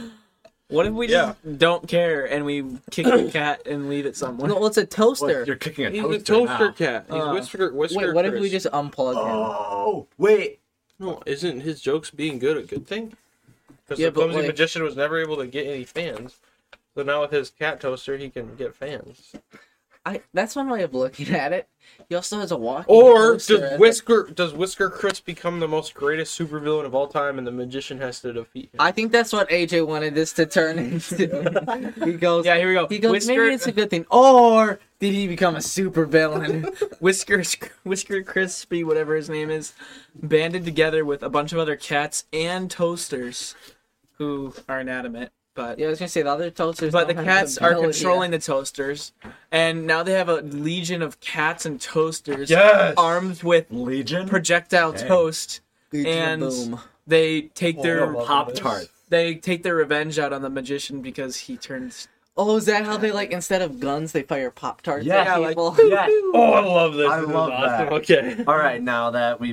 [0.73, 4.49] What if we just don't care and we kick the cat and leave it somewhere?
[4.49, 5.43] no, it's a What, toaster.
[5.45, 6.15] you're kicking a He's toaster.
[6.15, 6.71] a toaster now.
[6.71, 7.05] cat.
[7.11, 8.41] He's Uh, Whisker Whisker Wait, what if Chris.
[8.41, 9.31] we just unplug him?
[9.31, 10.59] Oh wait,
[10.99, 13.13] No, isn't his jokes being good a good thing?
[13.85, 16.39] Because Yeah, the but, clumsy like- magician was never able to get any fans.
[16.95, 19.33] So now with his cat toaster, he can get fans.
[20.05, 21.69] I that's one way of looking at it.
[22.09, 22.93] He also has a walking.
[22.93, 27.37] Or does at Whisker does Whisker Chris become the most greatest supervillain of all time,
[27.37, 28.79] and the magician has to defeat him?
[28.79, 31.91] I think that's what AJ wanted this to turn into.
[32.03, 32.87] he goes, Yeah, here we go.
[32.87, 34.05] He goes, Whisker, maybe it's a good thing.
[34.09, 36.63] Or did he become a super villain?
[36.99, 37.43] Whisker,
[37.83, 39.73] Whisker Crispy, whatever his name is,
[40.15, 43.55] banded together with a bunch of other cats and toasters
[44.17, 45.31] who are inanimate.
[45.55, 46.91] But yeah, I was gonna say the other toasters.
[46.91, 47.93] but the cats are ability.
[47.99, 49.11] controlling the toasters,
[49.51, 52.95] and now they have a legion of cats and toasters Yes!
[52.97, 54.27] armed with Legion.
[54.27, 55.07] projectile Dang.
[55.07, 55.61] toast.
[55.91, 56.79] Legion and- Boom.
[57.05, 58.87] They take their Pop Tart.
[59.09, 62.07] they take their revenge out on the magician because he turns.
[62.35, 65.41] Oh, is that how they like instead of guns they fire pop tarts Yeah, at
[65.41, 65.75] like- people?
[65.83, 66.07] Yeah.
[66.33, 67.07] Oh, I love this.
[67.11, 67.69] I This is love awesome.
[67.85, 67.93] that.
[67.93, 68.43] Okay.
[68.47, 69.51] All right, now that we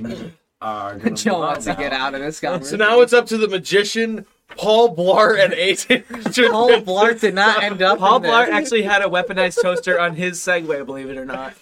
[0.62, 1.78] are gonna Joe move on wants to now.
[1.78, 4.24] get out of this So now it's up to the magician,
[4.60, 6.50] Paul Blart, and AJ.
[6.50, 7.98] Paul Blart did not end up.
[7.98, 8.30] Paul in this.
[8.30, 11.54] Blart actually had a weaponized toaster on his Segway, believe it or not.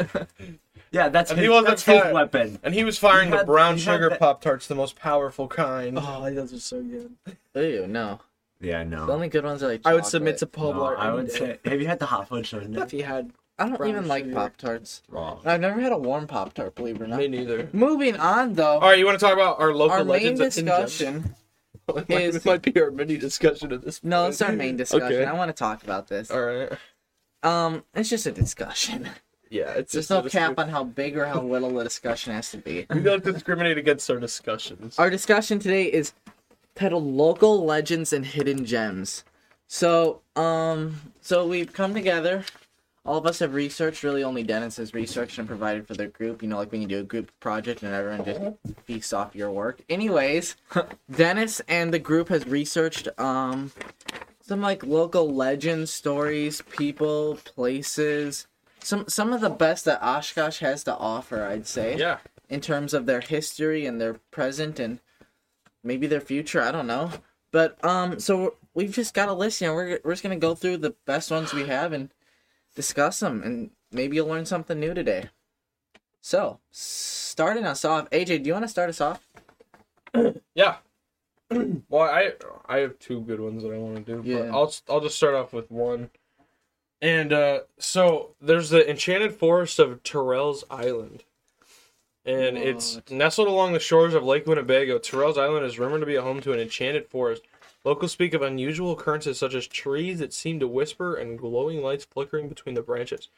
[0.90, 2.14] Yeah, that's And his, he wasn't that's his fired.
[2.14, 2.58] weapon.
[2.62, 4.74] And he was firing He the had- brown he had sugar that- Pop Tarts, the
[4.74, 5.98] most powerful kind.
[6.00, 7.12] Oh, those are so good.
[7.54, 8.20] Ew, no.
[8.60, 9.00] Yeah, no.
[9.00, 9.12] The no.
[9.12, 9.82] only good ones are like.
[9.84, 10.98] I would submit to Paul No, Blart.
[10.98, 11.32] I any would day.
[11.34, 12.80] say, have you had the hot fudge sundae?
[12.80, 13.30] if he had.
[13.60, 14.34] I don't brown even like sugar.
[14.36, 15.02] pop tarts.
[15.10, 15.40] Wrong.
[15.44, 17.18] I've never had a warm pop tart, believe it or not.
[17.18, 17.68] Me neither.
[17.72, 18.74] Moving on though.
[18.78, 20.90] All right, you want to talk about our local our main legends and Hidden Gems?
[20.98, 21.34] discussion.
[21.88, 24.10] It might, is- it might be our mini discussion of this point.
[24.10, 25.06] No, it's our main discussion.
[25.06, 25.24] Okay.
[25.24, 26.30] I want to talk about this.
[26.30, 26.72] All right.
[27.42, 29.08] Um, it's just a discussion.
[29.50, 32.50] Yeah, it's There's just no cap on how big or how little the discussion has
[32.50, 32.86] to be.
[32.92, 34.98] We don't discriminate against our discussions.
[34.98, 36.12] Our discussion today is
[36.74, 39.24] titled "Local Legends and Hidden Gems."
[39.66, 42.44] So, um, so we've come together.
[43.08, 44.02] All of us have researched.
[44.02, 46.42] Really, only Dennis has researched and provided for their group.
[46.42, 48.40] You know, like when you do a group project and everyone just
[48.84, 49.80] feasts off your work.
[49.88, 50.56] Anyways,
[51.10, 53.72] Dennis and the group has researched um
[54.42, 58.46] some like local legends, stories, people, places.
[58.80, 62.18] Some some of the best that Oshkosh has to offer, I'd say Yeah.
[62.50, 65.00] in terms of their history and their present and
[65.82, 66.60] maybe their future.
[66.60, 67.10] I don't know.
[67.52, 69.62] But um, so we've just got a list.
[69.62, 72.10] You know, we're we're just gonna go through the best ones we have and
[72.78, 75.30] discuss them, and maybe you'll learn something new today.
[76.20, 79.26] So, starting us off, AJ, do you want to start us off?
[80.54, 80.76] Yeah.
[81.88, 82.34] well, I
[82.66, 84.22] I have two good ones that I want to do.
[84.24, 84.38] Yeah.
[84.38, 86.10] But I'll I'll just start off with one.
[87.00, 91.24] And uh so there's the enchanted forest of Terrell's Island.
[92.24, 94.98] And it's nestled along the shores of Lake Winnebago.
[94.98, 97.42] Terrell's Island is rumored to be a home to an enchanted forest.
[97.88, 102.04] Locals speak of unusual occurrences such as trees that seem to whisper and glowing lights
[102.04, 103.30] flickering between the branches.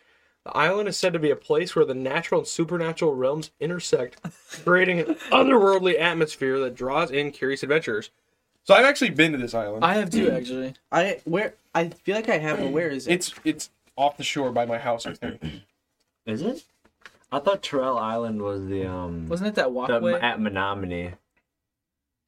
[0.43, 4.21] The island is said to be a place where the natural and supernatural realms intersect,
[4.65, 8.11] creating an otherworldly atmosphere that draws in curious adventurers.
[8.65, 9.85] So I've actually been to this island.
[9.85, 10.75] I have two actually.
[10.91, 13.13] I where I feel like I have, but where is it?
[13.13, 15.41] It's it's off the shore by my house, I think.
[16.27, 16.65] Is it?
[17.31, 20.15] I thought Terrell Island was the um Wasn't it that the, walkway?
[20.15, 21.13] at Menominee.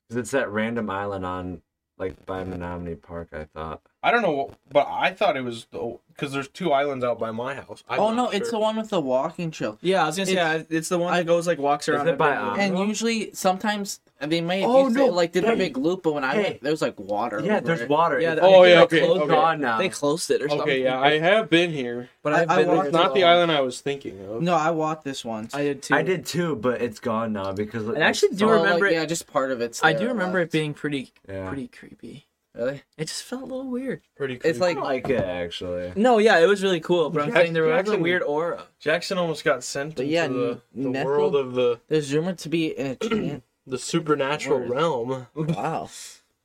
[0.09, 1.63] Cause it's that random island on
[2.03, 3.29] like by Menominee Park.
[3.33, 3.81] I thought.
[4.03, 5.67] I don't know, but I thought it was
[6.15, 7.83] because there's two islands out by my house.
[7.89, 8.35] I'm oh not no, sure.
[8.41, 9.79] it's the one with the walking trail.
[9.81, 12.09] yeah, I was gonna say It's- yeah, it's the one that goes like walks around.
[12.09, 15.07] it by, every- And usually, sometimes they may Oh, use no.
[15.09, 15.57] it, like did a Hey.
[15.57, 16.43] big loop, but when I Hey.
[16.43, 17.41] went, there was like water.
[17.43, 17.89] Yeah, over there's it.
[17.89, 18.21] water.
[18.21, 19.53] Yeah, It's- I Oh, yeah, they okay, closed okay.
[19.55, 19.59] it.
[19.59, 19.79] now.
[19.79, 20.63] They closed it or something.
[20.69, 22.09] Okay, yeah, I have been here.
[22.23, 22.77] but I- I've I been there.
[22.77, 23.33] walked not the along.
[23.33, 24.41] island I was thinking of.
[24.43, 25.55] No, I walked this once.
[25.55, 25.95] I did too.
[25.95, 27.89] I did too, but it's gone now because.
[27.89, 28.93] I actually do Oh, remember it.
[28.93, 29.81] yeah, just part of it.
[29.83, 31.49] I do remember it being pretty, Yeah.
[31.49, 32.27] pretty creepy.
[32.55, 32.83] Really.
[32.99, 34.03] It just felt a little weird.
[34.17, 34.37] Pretty.
[34.39, 34.51] Cool.
[34.51, 34.79] It's creepy.
[34.81, 35.93] I like it actually.
[35.97, 37.11] No, yeah, it was really cool.
[37.11, 38.65] But I'm Jackson- saying there was a Jackson- weird aura.
[38.81, 42.39] Jackson almost got sent But into yeah, the, the Nethel- world of the There's rumored
[42.39, 43.43] to be an enchant.
[43.67, 44.71] the supernatural Word.
[44.71, 45.27] realm.
[45.35, 45.89] wow.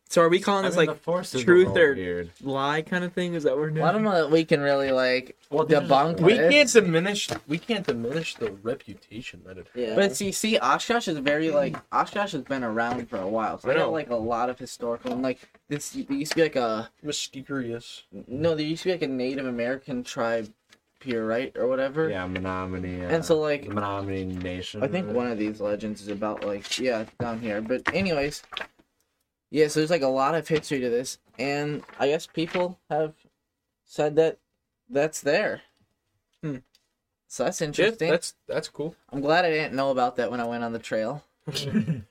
[0.10, 2.30] So are we calling I this mean, like the force truth little or- weird.
[2.42, 3.34] lie kind of thing?
[3.34, 3.82] Is that what we're doing?
[3.82, 6.50] Well, I don't know that we can really like Well, there's just- debunk We it.
[6.50, 7.30] can't diminish.
[7.48, 9.68] We can't diminish the reputation that it.
[9.76, 9.96] Yeah.
[9.96, 13.68] But see, see, Oshkosh is very like Oshkosh has been around for a while, so
[13.68, 13.92] I I got know.
[13.92, 15.90] like a lot of historical and like this.
[15.90, 18.04] There used to be like a Mysterious.
[18.28, 20.52] no, there used to be like a Native American tribe
[21.04, 22.10] here, right, or whatever.
[22.10, 23.04] Yeah, Menominee.
[23.06, 24.82] Uh, And so, like- Menominee Nation.
[24.84, 27.60] I think one of these legends is about like yeah down here.
[27.62, 28.42] But anyways,
[29.50, 29.68] yeah.
[29.68, 33.14] So there's like a lot of history to this, and I guess people have
[33.86, 34.38] said that
[34.90, 35.62] that's there.
[36.44, 36.58] Hmm.
[37.28, 38.10] So that's Yeah, interesting.
[38.10, 38.96] that's that's cool.
[39.12, 41.24] I'm glad I didn't know about that when I went on the trail.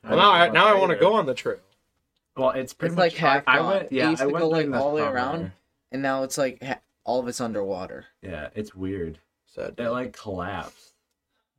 [0.05, 1.59] Well, now I now I want to go on the trail.
[2.37, 3.71] Well, it's pretty It's much like half I, I gone.
[3.71, 3.83] went.
[3.85, 5.15] It Yeah, used I to went go, like, all the way summer.
[5.15, 5.53] around.
[5.93, 8.05] And now it's like ha- all of it's underwater.
[8.23, 9.19] Yeah, it's weird.
[9.47, 10.93] So It like collapsed.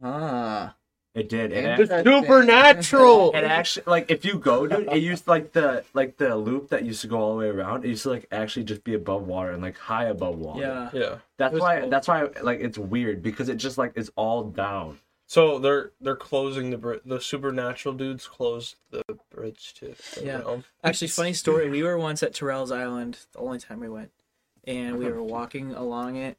[0.03, 0.75] Ah.
[1.17, 1.51] It did.
[1.51, 3.31] It, act- The supernatural.
[3.33, 6.85] it actually like if you go, dude, it used like the like the loop that
[6.85, 7.85] used to go all the way around.
[7.85, 10.61] It used to like actually just be above water and like high above water.
[10.61, 10.89] Yeah.
[10.93, 11.15] yeah.
[11.37, 11.79] That's It was why.
[11.81, 11.89] cool.
[11.89, 12.27] That's why.
[12.41, 14.99] Like it's weird because it just like is all down.
[15.29, 17.01] So they're they're closing the bridge.
[17.05, 19.03] The supernatural dudes closed the
[19.33, 19.95] bridge to.
[20.19, 20.37] The Yeah.
[20.39, 20.63] realm.
[20.83, 21.69] Actually, funny story.
[21.69, 24.11] We were once at Terrell's Island, the only time we went,
[24.65, 26.37] and we were walking along it,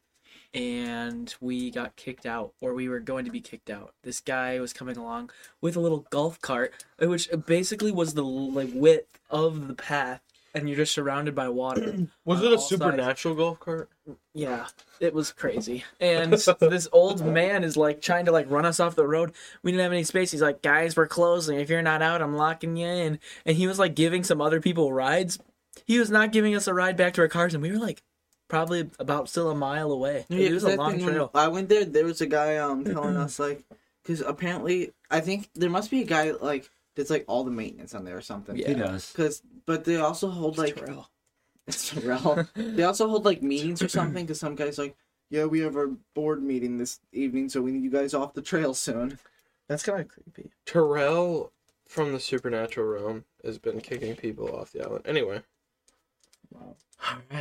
[0.55, 3.93] and we got kicked out, or we were going to be kicked out.
[4.03, 5.31] This guy was coming along
[5.61, 10.23] with a little golf cart, which basically was the like width of the path,
[10.55, 12.09] and you're just surrounded by water.
[12.25, 12.69] Was it a all sides.
[12.69, 13.91] supernatural golf cart?
[14.33, 14.67] Yeah,
[14.99, 15.85] it was crazy.
[16.01, 19.33] And this old man is like trying to like run us off the road.
[19.63, 20.31] We didn't have any space.
[20.31, 21.61] He's like, "Guys, we're closing.
[21.61, 24.61] If you're not out, I'm locking you in." And he was like giving some other
[24.61, 25.39] people rides.
[25.85, 28.03] He was not giving us a ride back to our cars, and we were like
[28.49, 30.27] probably about still a mile away.
[30.29, 31.31] it was a long trail.
[31.35, 31.85] I went there.
[31.85, 33.65] There was a guy um telling us like,
[34.03, 37.95] because apparently I think there must be a guy like that's like all the maintenance
[37.95, 38.57] on there or something.
[38.57, 38.69] Yeah.
[38.69, 39.13] He does.
[39.13, 41.11] Because but they also hold like Terrell.
[41.67, 42.47] it's Terrell.
[42.57, 44.25] they also hold like meetings or something.
[44.25, 44.97] Because some guys like,
[45.31, 48.43] yeah, we have our board meeting this evening, so we need you guys off the
[48.43, 49.19] trail soon.
[49.69, 50.51] That's kind of creepy.
[50.65, 51.53] Terrell
[51.87, 55.05] from the supernatural realm has been kicking people off the island.
[55.07, 55.43] Anyway,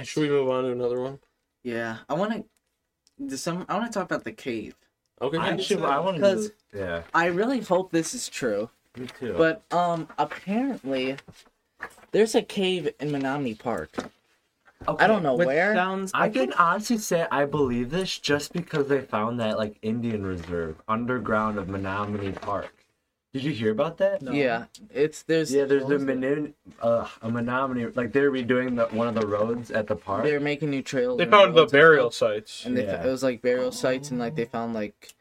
[0.04, 1.20] should we move on to another one?
[1.64, 2.46] Yeah, I want
[3.30, 3.38] to.
[3.38, 4.76] Some I want to talk about the cave.
[5.22, 5.38] Okay.
[5.38, 6.52] Actually, I want to.
[6.74, 7.02] Yeah.
[7.14, 8.70] I really hope this is true.
[8.98, 9.34] Me too.
[9.38, 11.18] But um apparently
[12.12, 13.96] there's a cave in Menominee Park.
[14.88, 15.74] I don't know Which where.
[15.74, 16.12] sounds.
[16.14, 20.80] I can honestly say I believe this just because they found that like Indian reserve
[20.88, 22.74] underground of Menominee Park.
[23.38, 24.24] Did you hear about that?
[24.24, 24.32] No.
[24.32, 26.50] Yeah, it's there's Yeah, there's what a was
[26.82, 30.24] uh, a Menominee like they're redoing the one of the roads at the park.
[30.24, 31.20] They're making new trails.
[31.20, 32.66] They found the burial stuff, sites.
[32.66, 33.04] and they Yeah.
[33.04, 35.14] it was like burial sites and like they found like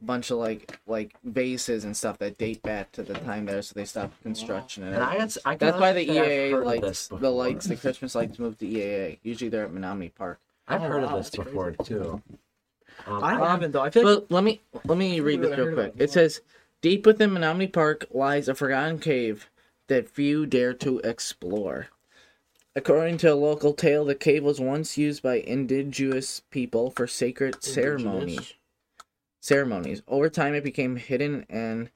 [0.00, 3.60] a bunch of like like vases and stuff that date back to the time there,
[3.60, 5.26] so they stopped construction and And I everything.
[5.26, 7.30] guess I That's why the honestly say EAA lights, the before.
[7.30, 9.18] lights, the Christmas lights moved to EAA.
[9.22, 10.40] Usually they're at Menominee Park.
[10.66, 11.50] I've Oh, heard wow, of this that's crazy.
[11.50, 12.22] before too.
[13.06, 13.82] Um, I I- haven't though.
[13.82, 15.92] I feel like But let me let me read this real quick.
[15.98, 16.40] it It says,
[16.80, 19.50] "Deep within Menominee Park lies a forgotten cave
[19.88, 21.88] that few dare to explore."
[22.76, 27.62] According to a local tale, the cave was once used by indigenous people for sacred
[27.64, 28.54] ceremonies.
[29.40, 30.02] Ceremonies.
[30.06, 31.90] Over time, it became hidden and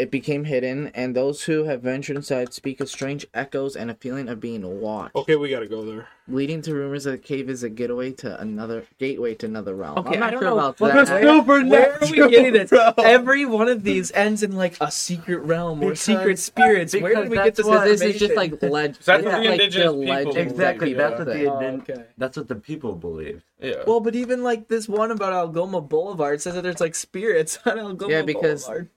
[0.00, 3.94] it became hidden, and those who have ventured inside speak of strange echoes and a
[3.94, 6.08] feeling of being watched, Okay, we gotta go there.
[6.28, 9.98] leading to rumors that the cave is a getaway to another gateway to another realm.
[9.98, 10.58] Okay, I'm not I don't sure know.
[10.58, 11.00] about What that.
[11.46, 12.72] was Where are we getting this?
[12.98, 16.94] Every one of these ends in like a secret realm or Because- secret spirits.
[16.94, 18.60] Where because did we that's get this what- This is just information?
[18.60, 18.98] like legend.
[19.04, 20.36] That's it's what the like indigenous people believe.
[20.36, 20.92] exactly.
[20.94, 21.46] that That's what the say.
[21.46, 22.04] Oh, Indian- okay.
[22.18, 23.42] that's what the people believe.
[23.60, 23.82] Yeah.
[23.86, 27.78] Well, but even like this one about Algoma Boulevard says that there's like spirits on
[27.78, 28.88] Algoma Yeah, because- Boulevard.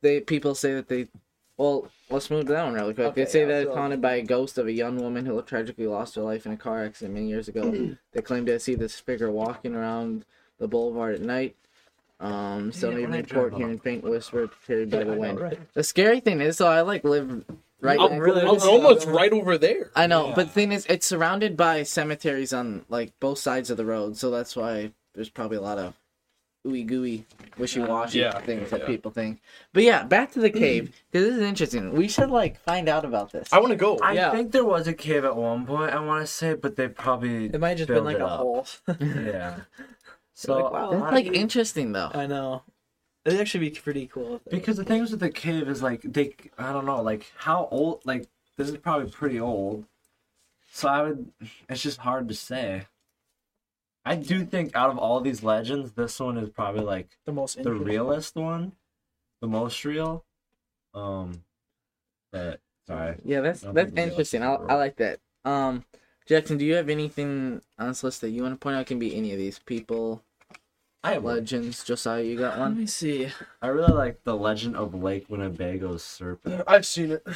[0.00, 1.08] They people say that they.
[1.56, 3.08] Well, let's move down really quick.
[3.08, 5.40] Okay, they say yeah, that it's haunted by a ghost of a young woman who
[5.42, 7.96] tragically lost her life in a car accident many years ago.
[8.12, 10.24] they claim to see this figure walking around
[10.58, 11.56] the boulevard at night.
[12.20, 15.40] Um, so Yeah, many report drive hearing faint whispers carried by the I know, wind.
[15.40, 15.74] right?
[15.74, 17.44] The scary thing is, so I like live
[17.80, 17.98] right.
[17.98, 19.90] Al- next- really Al- is- Almost right over there.
[19.96, 20.34] I know, Yeah.
[20.36, 24.16] but the thing is, it's surrounded by cemeteries on like both sides of the road,
[24.16, 25.94] so that's why there's probably a lot of
[26.66, 27.24] ooey gooey,
[27.56, 28.86] wishy washy Yeah, things that yeah.
[28.86, 29.40] people think.
[29.72, 31.92] But yeah, back to the cave because this is interesting.
[31.92, 33.52] We should like find out about this.
[33.52, 33.98] I want to go.
[33.98, 34.30] I Yeah.
[34.30, 35.92] think there was a cave at one point.
[35.92, 38.40] I want to say, but they probably It might have just been like a up.
[38.40, 38.66] hole.
[39.00, 39.60] Yeah.
[40.34, 40.90] So like, wow.
[40.92, 42.10] That's I- like interesting though.
[42.14, 42.62] I know.
[43.24, 44.40] It'd actually be pretty cool.
[44.48, 48.02] Because the things with the cave is like they, I don't know, like how old,
[48.06, 49.84] like this is probably pretty old.
[50.72, 51.32] So I would,
[51.68, 52.86] it's just hard to say.
[54.08, 57.54] I do think out of all these legends, this one is probably like the most
[57.54, 57.86] the interesting.
[57.86, 58.72] realest one,
[59.42, 60.24] the most real.
[60.94, 61.42] Um,
[62.32, 64.42] but sorry, Yeah, that's that's think we got interesting.
[64.42, 65.20] I, I like that.
[65.44, 65.84] Um,
[66.26, 68.80] Jackson, do you have anything on this list that you want to point out?
[68.80, 70.22] It can be any of these people,
[71.04, 71.52] I have legends.
[71.52, 71.60] one.
[71.60, 71.84] legends.
[71.84, 72.70] Josiah, you got one.
[72.70, 73.28] Let me see.
[73.60, 76.62] I really like the legend of Lake Winnebago's serpent.
[76.66, 77.26] I've seen it.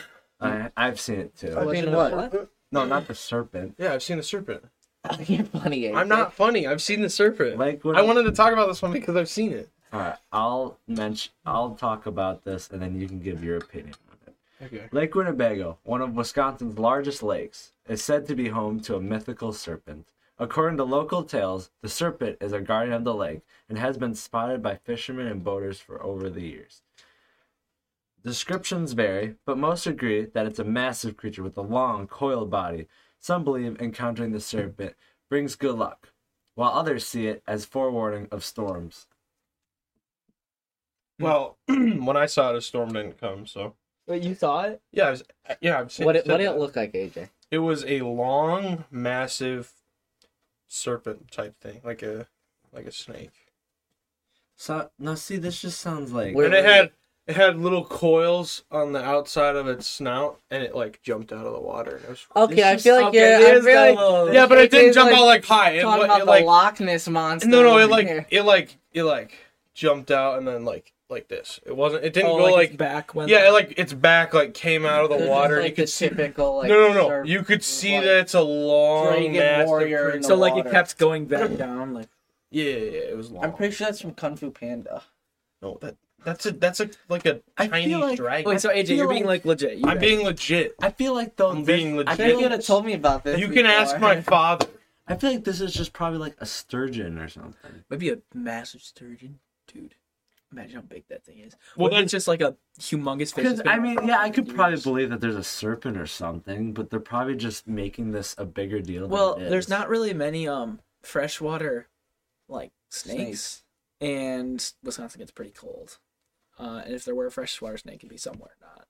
[0.41, 1.55] I I've seen it too.
[1.57, 2.13] I mean, Legend what?
[2.33, 2.49] what?
[2.73, 3.75] No, not the serpent.
[3.79, 4.65] Yeah, I've seen the serpent.
[5.27, 5.83] You're funny.
[5.83, 5.97] AJ.
[5.97, 6.67] I'm not funny.
[6.67, 7.59] I've seen the serpent.
[7.59, 9.69] Lake I wanted to talk about this one because I've seen it.
[9.93, 11.33] All right, I'll mention.
[11.45, 14.35] I'll talk about this, and then you can give your opinion on it.
[14.65, 14.88] Okay.
[14.91, 19.53] Lake Winnebago, one of Wisconsin's largest lakes, is said to be home to a mythical
[19.53, 20.07] serpent,
[20.43, 24.17] According to local tales, the serpent is a guardian of the lake and has been
[24.17, 26.83] spotted by fishermen and boaters for over the years.
[28.25, 32.88] Descriptions vary, but most agree that it's a massive creature with a long, coiled body.
[33.23, 34.97] Some believe encountering the serpent
[35.31, 36.11] brings good luck,
[36.57, 39.07] while others see it as forewarning of storms.
[41.19, 41.25] Hmm.
[41.25, 43.47] Well, when I saw it, a storm didn't come.
[43.47, 43.77] So
[44.09, 44.83] Wait, you saw it?
[44.93, 45.23] yeah, I was,
[45.63, 46.07] yeah, I've seen.
[46.07, 47.31] What it, what did it look like, AJ?
[47.51, 49.73] It was a long, massive
[50.69, 52.27] serpent type thing, like a
[52.73, 53.53] like a snake,
[54.57, 56.91] So now, see, this just sounds like Wait, and it had
[57.27, 61.47] it had little coils on the outside of its snout, and it like jumped out
[61.47, 61.97] of the water.
[61.97, 64.47] And it was, Okay, I feel like okay, yeah, I is feel like little- yeah,
[64.47, 65.71] but it didn't is jump like out like high.
[65.73, 67.49] It, talking wa- about it the like Loch Ness monster.
[67.49, 68.27] no, no, it like here.
[68.31, 69.33] it like it like
[69.75, 71.61] jumped out and then like like this.
[71.65, 72.05] It wasn't.
[72.05, 74.55] It didn't oh, go like, like, its back when yeah, it, like its back like
[74.55, 75.57] came out of the They're water.
[75.57, 76.09] and like you could the see.
[76.09, 77.09] typical like no, no, no.
[77.09, 80.35] surf- You could see like, that it's a long, dragon massive warrior in the so
[80.35, 80.69] like water.
[80.69, 81.93] it kept going back down.
[81.95, 82.09] Like
[82.51, 83.45] Yeah, yeah, yeah, it was long.
[83.45, 85.03] I'm pretty sure that's from Kung Fu Panda.
[85.61, 88.51] No, that that's a that's a like a I feel Chinese like- dragon.
[88.51, 89.79] wait, so AJ, you're being like- like legit.
[89.79, 90.75] You I'm read being legit.
[90.81, 92.09] I feel like though I'm this- being legit.
[92.09, 92.27] I legit.
[92.27, 93.41] think you would have told me about this.
[93.41, 94.67] You can ask my father.
[95.07, 97.85] I feel like this is just probably like a sturgeon or something.
[97.91, 99.95] Maybe a massive sturgeon, dude.
[100.53, 101.57] Imagine how big that thing is.
[101.77, 103.45] Well, Well, then- it's just like a humongous fish.
[103.45, 106.73] Because I mean, yeah, I for could probably believe that there's a serpent or something,
[106.75, 109.03] but they're probably just making this a bigger deal.
[109.03, 111.89] Than Well, there's not really many um freshwater
[112.49, 113.63] like snakes, Snakes.
[114.03, 115.99] and Wisconsin gets pretty cold.
[116.59, 118.87] Uh, and if there were a freshwater snake, it'd be somewhere not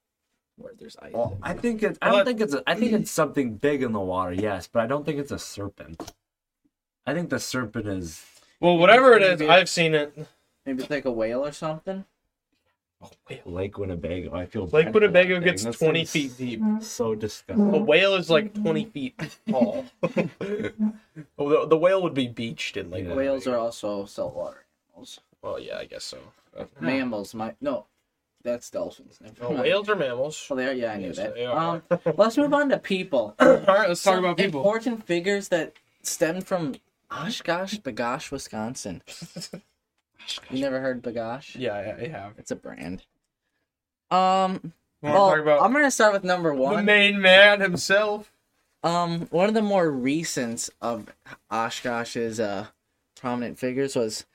[0.57, 1.13] where there's ice.
[1.13, 1.99] Well, I think it's.
[2.03, 2.55] I don't think it's.
[2.55, 5.33] A, I think it's something big in the water, yes, but I don't think it's
[5.33, 6.13] a serpent.
[7.07, 8.25] I think the serpent is.
[8.61, 10.15] Well, whatever it is, Maybe- I've seen it.
[10.65, 12.05] Maybe it's like a whale or something.
[13.45, 14.33] Lake Winnebago.
[14.33, 15.73] I feel Lake bad for Winnebago that gets thing.
[15.73, 16.63] That 20 sounds feet deep.
[16.81, 17.75] So disgusting.
[17.75, 19.85] A whale is like 20 feet tall.
[20.03, 23.15] oh, the, the whale would be beached in Lake Yeah.
[23.15, 24.62] Whales are also saltwater
[24.93, 25.21] animals.
[25.43, 26.19] Well, yeah, I guess so.
[26.57, 27.87] Uh, Mammals, my no,
[28.43, 29.19] that's dolphins.
[29.21, 29.63] Never mind.
[29.63, 30.47] whales are mammals.
[30.51, 30.73] Oh, they are.
[30.73, 31.35] Yeah, I knew Yes, that.
[31.35, 31.83] they are.
[31.91, 33.35] Um, let's move on to people.
[33.41, 34.61] All right, let's talk Some about people.
[34.61, 36.75] Important figures that stemmed from
[37.11, 39.03] Oshkosh, B'gosh, Wisconsin.
[40.51, 41.57] You never heard B'gosh?
[41.59, 42.35] Yeah, I, I have.
[42.39, 43.05] It's a brand.
[44.11, 46.71] Um, well, talk about I'm gonna start with number one.
[46.71, 46.85] the one.
[46.85, 48.31] main man himself?
[48.85, 51.07] Um, one of the more recent of
[51.51, 52.67] Oshkosh's uh
[53.17, 54.27] prominent figures was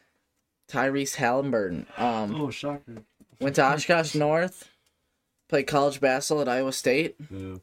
[0.69, 1.86] Tyrese Haliburton.
[1.99, 3.03] Um, Oh, shocker.
[3.39, 4.69] went to Oshkosh North,
[5.49, 7.15] played college basketball at Iowa State.
[7.30, 7.62] Boo.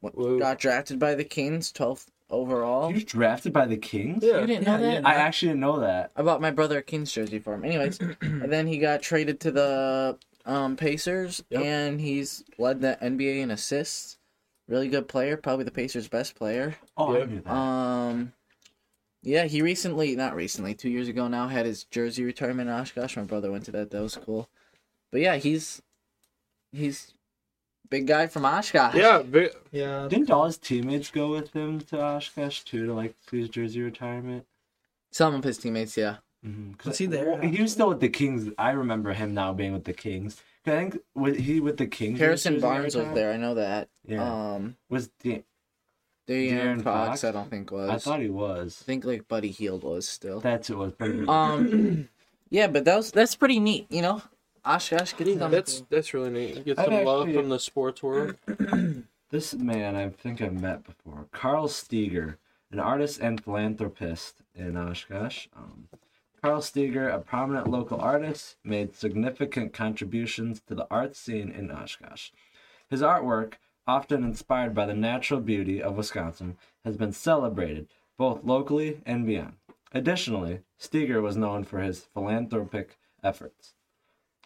[0.00, 0.38] Woo.
[0.38, 2.88] Got drafted by the Kings, 12th overall.
[2.88, 4.22] He was drafted by the Kings.
[4.22, 4.40] Yeah.
[4.40, 5.02] You didn't know Yeah, that?
[5.02, 5.08] yeah.
[5.08, 6.12] I actually didn't know that.
[6.14, 7.64] I bought my brother a Kings jersey for him.
[7.64, 11.62] Anyways, and then he got traded to the um, Pacers, Yep.
[11.62, 14.18] and he's led the NBA in assists.
[14.68, 16.76] Really good player, probably the Pacers' best player.
[16.96, 17.22] Oh, Yeah.
[17.22, 17.52] I knew that.
[17.52, 18.32] Um,
[19.22, 23.16] yeah, he recently, not recently, two years ago now, had his jersey retirement in Oshkosh.
[23.16, 23.90] My brother went to that.
[23.90, 24.48] That was cool.
[25.10, 25.82] But yeah, he's
[26.72, 27.14] he's
[27.90, 28.94] big guy from Oshkosh.
[28.94, 30.06] Yeah, bi- yeah.
[30.08, 33.82] Didn't all his teammates go with him to Oshkosh too to like see his jersey
[33.82, 34.46] retirement?
[35.10, 36.16] Some of his teammates, yeah.
[36.46, 36.88] Mm-hmm.
[36.88, 37.40] Was he there?
[37.40, 38.52] He was still with the Kings.
[38.58, 40.40] I remember him now being with the Kings.
[40.66, 42.18] I think was he with the Kings.
[42.18, 43.32] Harrison Barnes was there.
[43.32, 43.88] I know that.
[44.06, 44.52] Yeah.
[44.54, 45.42] Um, was the,
[46.28, 47.24] De'Aaron De'Aaron Fox, Fox?
[47.24, 47.90] I don't think was.
[47.90, 48.82] I thought he was.
[48.82, 50.40] I think like Buddy Hield was still.
[50.40, 50.92] That's it was.
[51.00, 52.08] Um,
[52.50, 53.86] yeah, but that was that's pretty neat.
[53.90, 54.22] You know,
[54.64, 55.50] Oshkosh gets some.
[55.50, 56.56] That's that's really neat.
[56.56, 58.36] You get I've some love actually- from the sports world.
[59.30, 61.26] This man I think I've met before.
[61.32, 62.36] Carl Steiger,
[62.72, 65.48] an artist and philanthropist in Oshkosh.
[65.54, 65.88] Um,
[66.42, 72.30] Carl Steiger, a prominent local artist, made significant contributions to the art scene in Oshkosh.
[72.88, 73.54] His artwork,
[73.88, 79.54] often inspired by the natural beauty of Wisconsin, has been celebrated both locally and beyond.
[79.92, 83.74] Additionally, Steiger was known for his philanthropic efforts,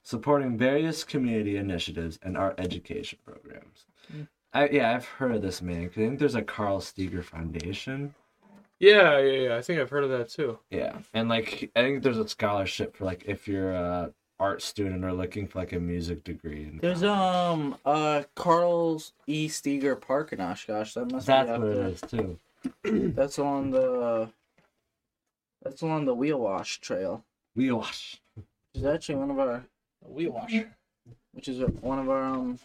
[0.02, 3.86] supporting various community initiatives and art education programs.
[4.14, 4.28] Mm.
[4.55, 5.86] I, yeah, I've heard of this man.
[5.86, 8.14] I think there's a Carl Steiger Foundation.
[8.78, 9.57] Yeah, yeah, yeah.
[9.57, 10.59] I think I've heard of that too.
[10.70, 15.05] Yeah, and like I think there's a scholarship for like if you're a art student
[15.05, 16.70] or looking for like a music degree.
[16.80, 19.49] There's um uh Carl E.
[19.49, 20.95] Steiger Park in Oshkosh.
[20.95, 21.89] That must that's be what it after.
[21.89, 22.39] is too.
[23.14, 24.28] That's along the.
[25.62, 27.24] That's along the Wiouwash Trail.
[27.59, 28.18] Wiouwash.
[28.37, 29.64] Which is actually one of our,
[30.09, 30.68] Wiouwash.
[31.33, 32.59] which is one of our um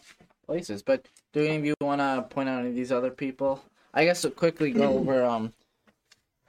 [0.46, 0.82] places.
[0.82, 3.62] But do any of you want to point out any of these other people?
[3.92, 5.52] I guess to quickly go over um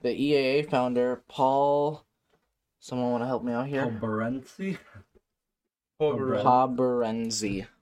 [0.02, 2.04] the EAA founder Paul.
[2.80, 3.86] Someone want to help me out here?
[3.88, 4.00] Barenzi.
[4.00, 4.78] Paul Berenzi.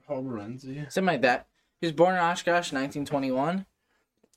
[0.08, 0.92] Paul Renzi.
[0.92, 1.46] something like that.
[1.80, 3.66] He was born in Oshkosh, 1921.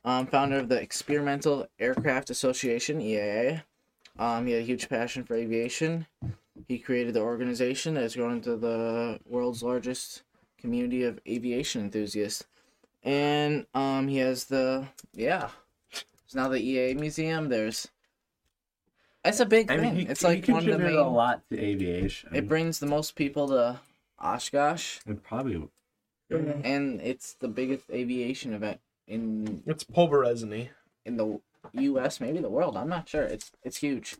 [0.04, 3.62] Um, founder of the Experimental Aircraft Association (EAA).
[4.18, 6.06] Um, he had a huge passion for aviation.
[6.68, 10.24] He created the organization that has grown into the world's largest
[10.58, 12.44] community of aviation enthusiasts.
[13.02, 15.48] And um, he has the yeah.
[15.90, 17.48] There's now the EAA museum.
[17.48, 17.88] There's
[19.24, 19.84] it's a big I thing.
[19.84, 21.06] mean, he, it's he like one of the contributed main.
[21.06, 22.34] a lot to aviation.
[22.34, 23.80] It brings the most people to
[24.18, 25.68] Oshkosh, It probably
[26.30, 30.68] and it's the biggest aviation event in It's pulverizing
[31.04, 31.40] in the
[31.72, 32.20] U.S.
[32.20, 32.76] maybe the world.
[32.76, 33.22] I'm not sure.
[33.22, 34.16] It's it's huge.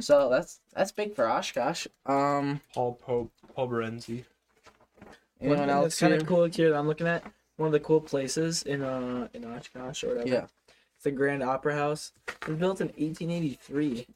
[0.00, 1.86] So that's that's big for Oshkosh.
[2.06, 4.24] Um, Paul Pope Pulverenzi.
[5.40, 7.24] anyone One thing else that's kind of cool here that I'm looking at
[7.56, 10.28] one of the cool places in uh in Oshkosh or whatever.
[10.28, 10.46] Yeah.
[10.96, 12.12] It's the Grand Opera House.
[12.28, 14.06] It was built in 1883.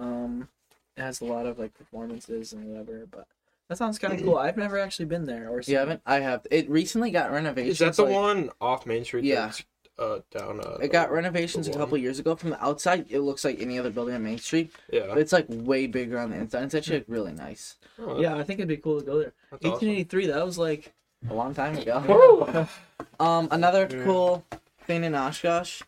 [0.00, 0.48] Um,
[0.96, 3.26] it has a lot of like performances and whatever, but
[3.68, 4.36] that sounds kind of cool.
[4.38, 6.02] I've never actually been there or seen You haven't?
[6.06, 6.46] I have.
[6.50, 7.72] It recently got renovations.
[7.72, 9.24] Is that the like- one off Main Street?
[9.24, 9.46] Yeah.
[9.46, 9.64] that's,
[9.98, 10.60] Uh, down.
[10.60, 12.00] Uh, It got the- renovations a the couple one?
[12.02, 12.34] years ago.
[12.34, 15.06] From the outside, it looks like any other building on Main Street, Yeah.
[15.08, 16.64] but it's like way bigger on the inside.
[16.64, 17.76] It's actually like, really nice.
[17.98, 19.32] Oh, Yeah, I think it'd be cool to go there.
[19.50, 19.72] that's awesome.
[19.72, 20.26] 1883.
[20.28, 20.92] That was like
[21.28, 22.66] A long time ago.
[23.20, 24.04] um, another Yeah.
[24.04, 24.44] cool
[24.86, 25.82] thing in Oshkosh,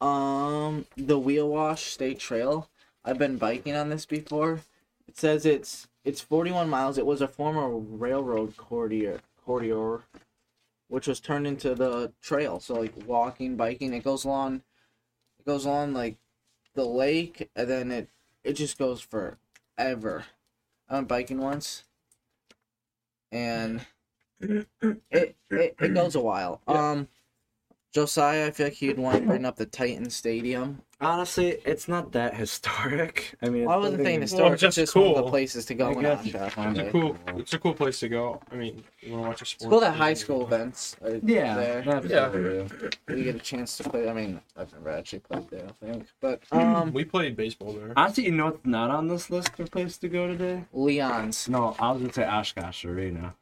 [0.00, 2.68] um, the Wiouwash State Trail.
[3.04, 4.60] I've been biking on this before.
[5.06, 6.98] It says it's it's 41 miles.
[6.98, 10.02] It was a former railroad corridor, corridor,
[10.88, 12.60] which was turned into the trail.
[12.60, 14.62] So like walking, biking, it goes along,
[15.38, 16.16] it goes along like
[16.74, 18.08] the lake, and then it
[18.44, 20.24] it just goes forever.
[20.88, 21.84] I went biking once,
[23.30, 23.84] and
[24.40, 24.68] it
[25.10, 26.62] it, it goes a while.
[26.68, 26.90] Yeah.
[26.90, 27.08] Um,
[27.92, 30.82] Josiah, I feel like he'd want to bring up the Titan Stadium.
[31.00, 33.34] Honestly, it's not that historic.
[33.42, 34.58] I mean, Well, I it's wasn't saying nothing- historic.
[34.60, 35.24] just it's just one of cool.
[35.24, 36.46] the places to go I in guess Oshkosh.
[36.46, 37.16] it's one It's a cool.
[37.36, 38.40] It's a cool place to go.
[38.50, 39.72] I mean, you want to watch a sport.
[39.72, 40.96] Let's go to high school events.
[41.02, 41.84] Are Yeah, there.
[41.88, 42.88] absolutely.
[43.08, 44.08] We get a chance to play.
[44.08, 45.66] I mean, I've never actually played there.
[45.68, 47.92] I think, but um, We played baseball there.
[47.96, 50.64] Honestly, you know what's not on this list for place to go today?
[50.72, 51.48] Leon's.
[51.48, 53.34] No, I was gonna say Oshkosh Arena.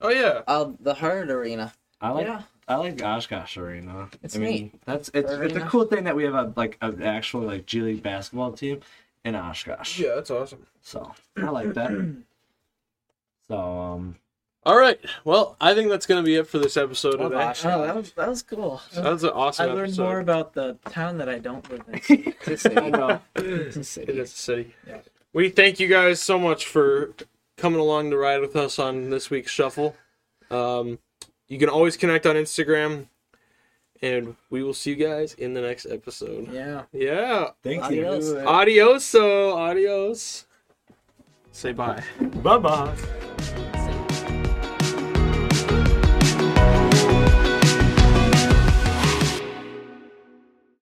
[0.00, 0.40] Oh yeah.
[0.46, 1.72] Uh, the Herd Arena.
[2.00, 4.08] I like yeah, I like Oshkosh Arena.
[4.22, 4.74] It's I mean, neat.
[4.84, 7.80] That's it's it's a cool thing that we have a like an actual like G
[7.80, 8.80] League basketball team
[9.24, 9.98] in Oshkosh.
[9.98, 10.64] Yeah, that's awesome.
[10.80, 11.90] So I like that.
[13.48, 14.14] so um,
[14.64, 15.00] All right.
[15.24, 17.42] Well, I think that's gonna be it for this episode Love today.
[17.42, 17.72] Oshkosh.
[17.74, 18.80] oh, that was that was cool.
[18.94, 20.02] That was an awesome I learned episode.
[20.04, 22.34] more about the town that I don't live in.
[22.46, 22.76] It's a city.
[23.34, 24.12] It's a city.
[24.12, 24.74] is a city.
[24.86, 24.98] Yeah.
[25.32, 27.14] We thank you guys so much for
[27.56, 29.96] coming along to ride with us on this week's shuffle.
[30.52, 31.00] Um,
[31.50, 33.06] you can always connect on Instagram,
[34.00, 36.50] and we will see you guys in the next episode.
[36.50, 36.84] Yeah.
[36.92, 37.50] Yeah.
[37.62, 38.28] thank Adios.
[38.28, 38.38] you.
[38.38, 39.04] Adios.
[39.04, 40.46] So adios.
[41.52, 42.02] Say bye.
[42.42, 43.46] Bye bye.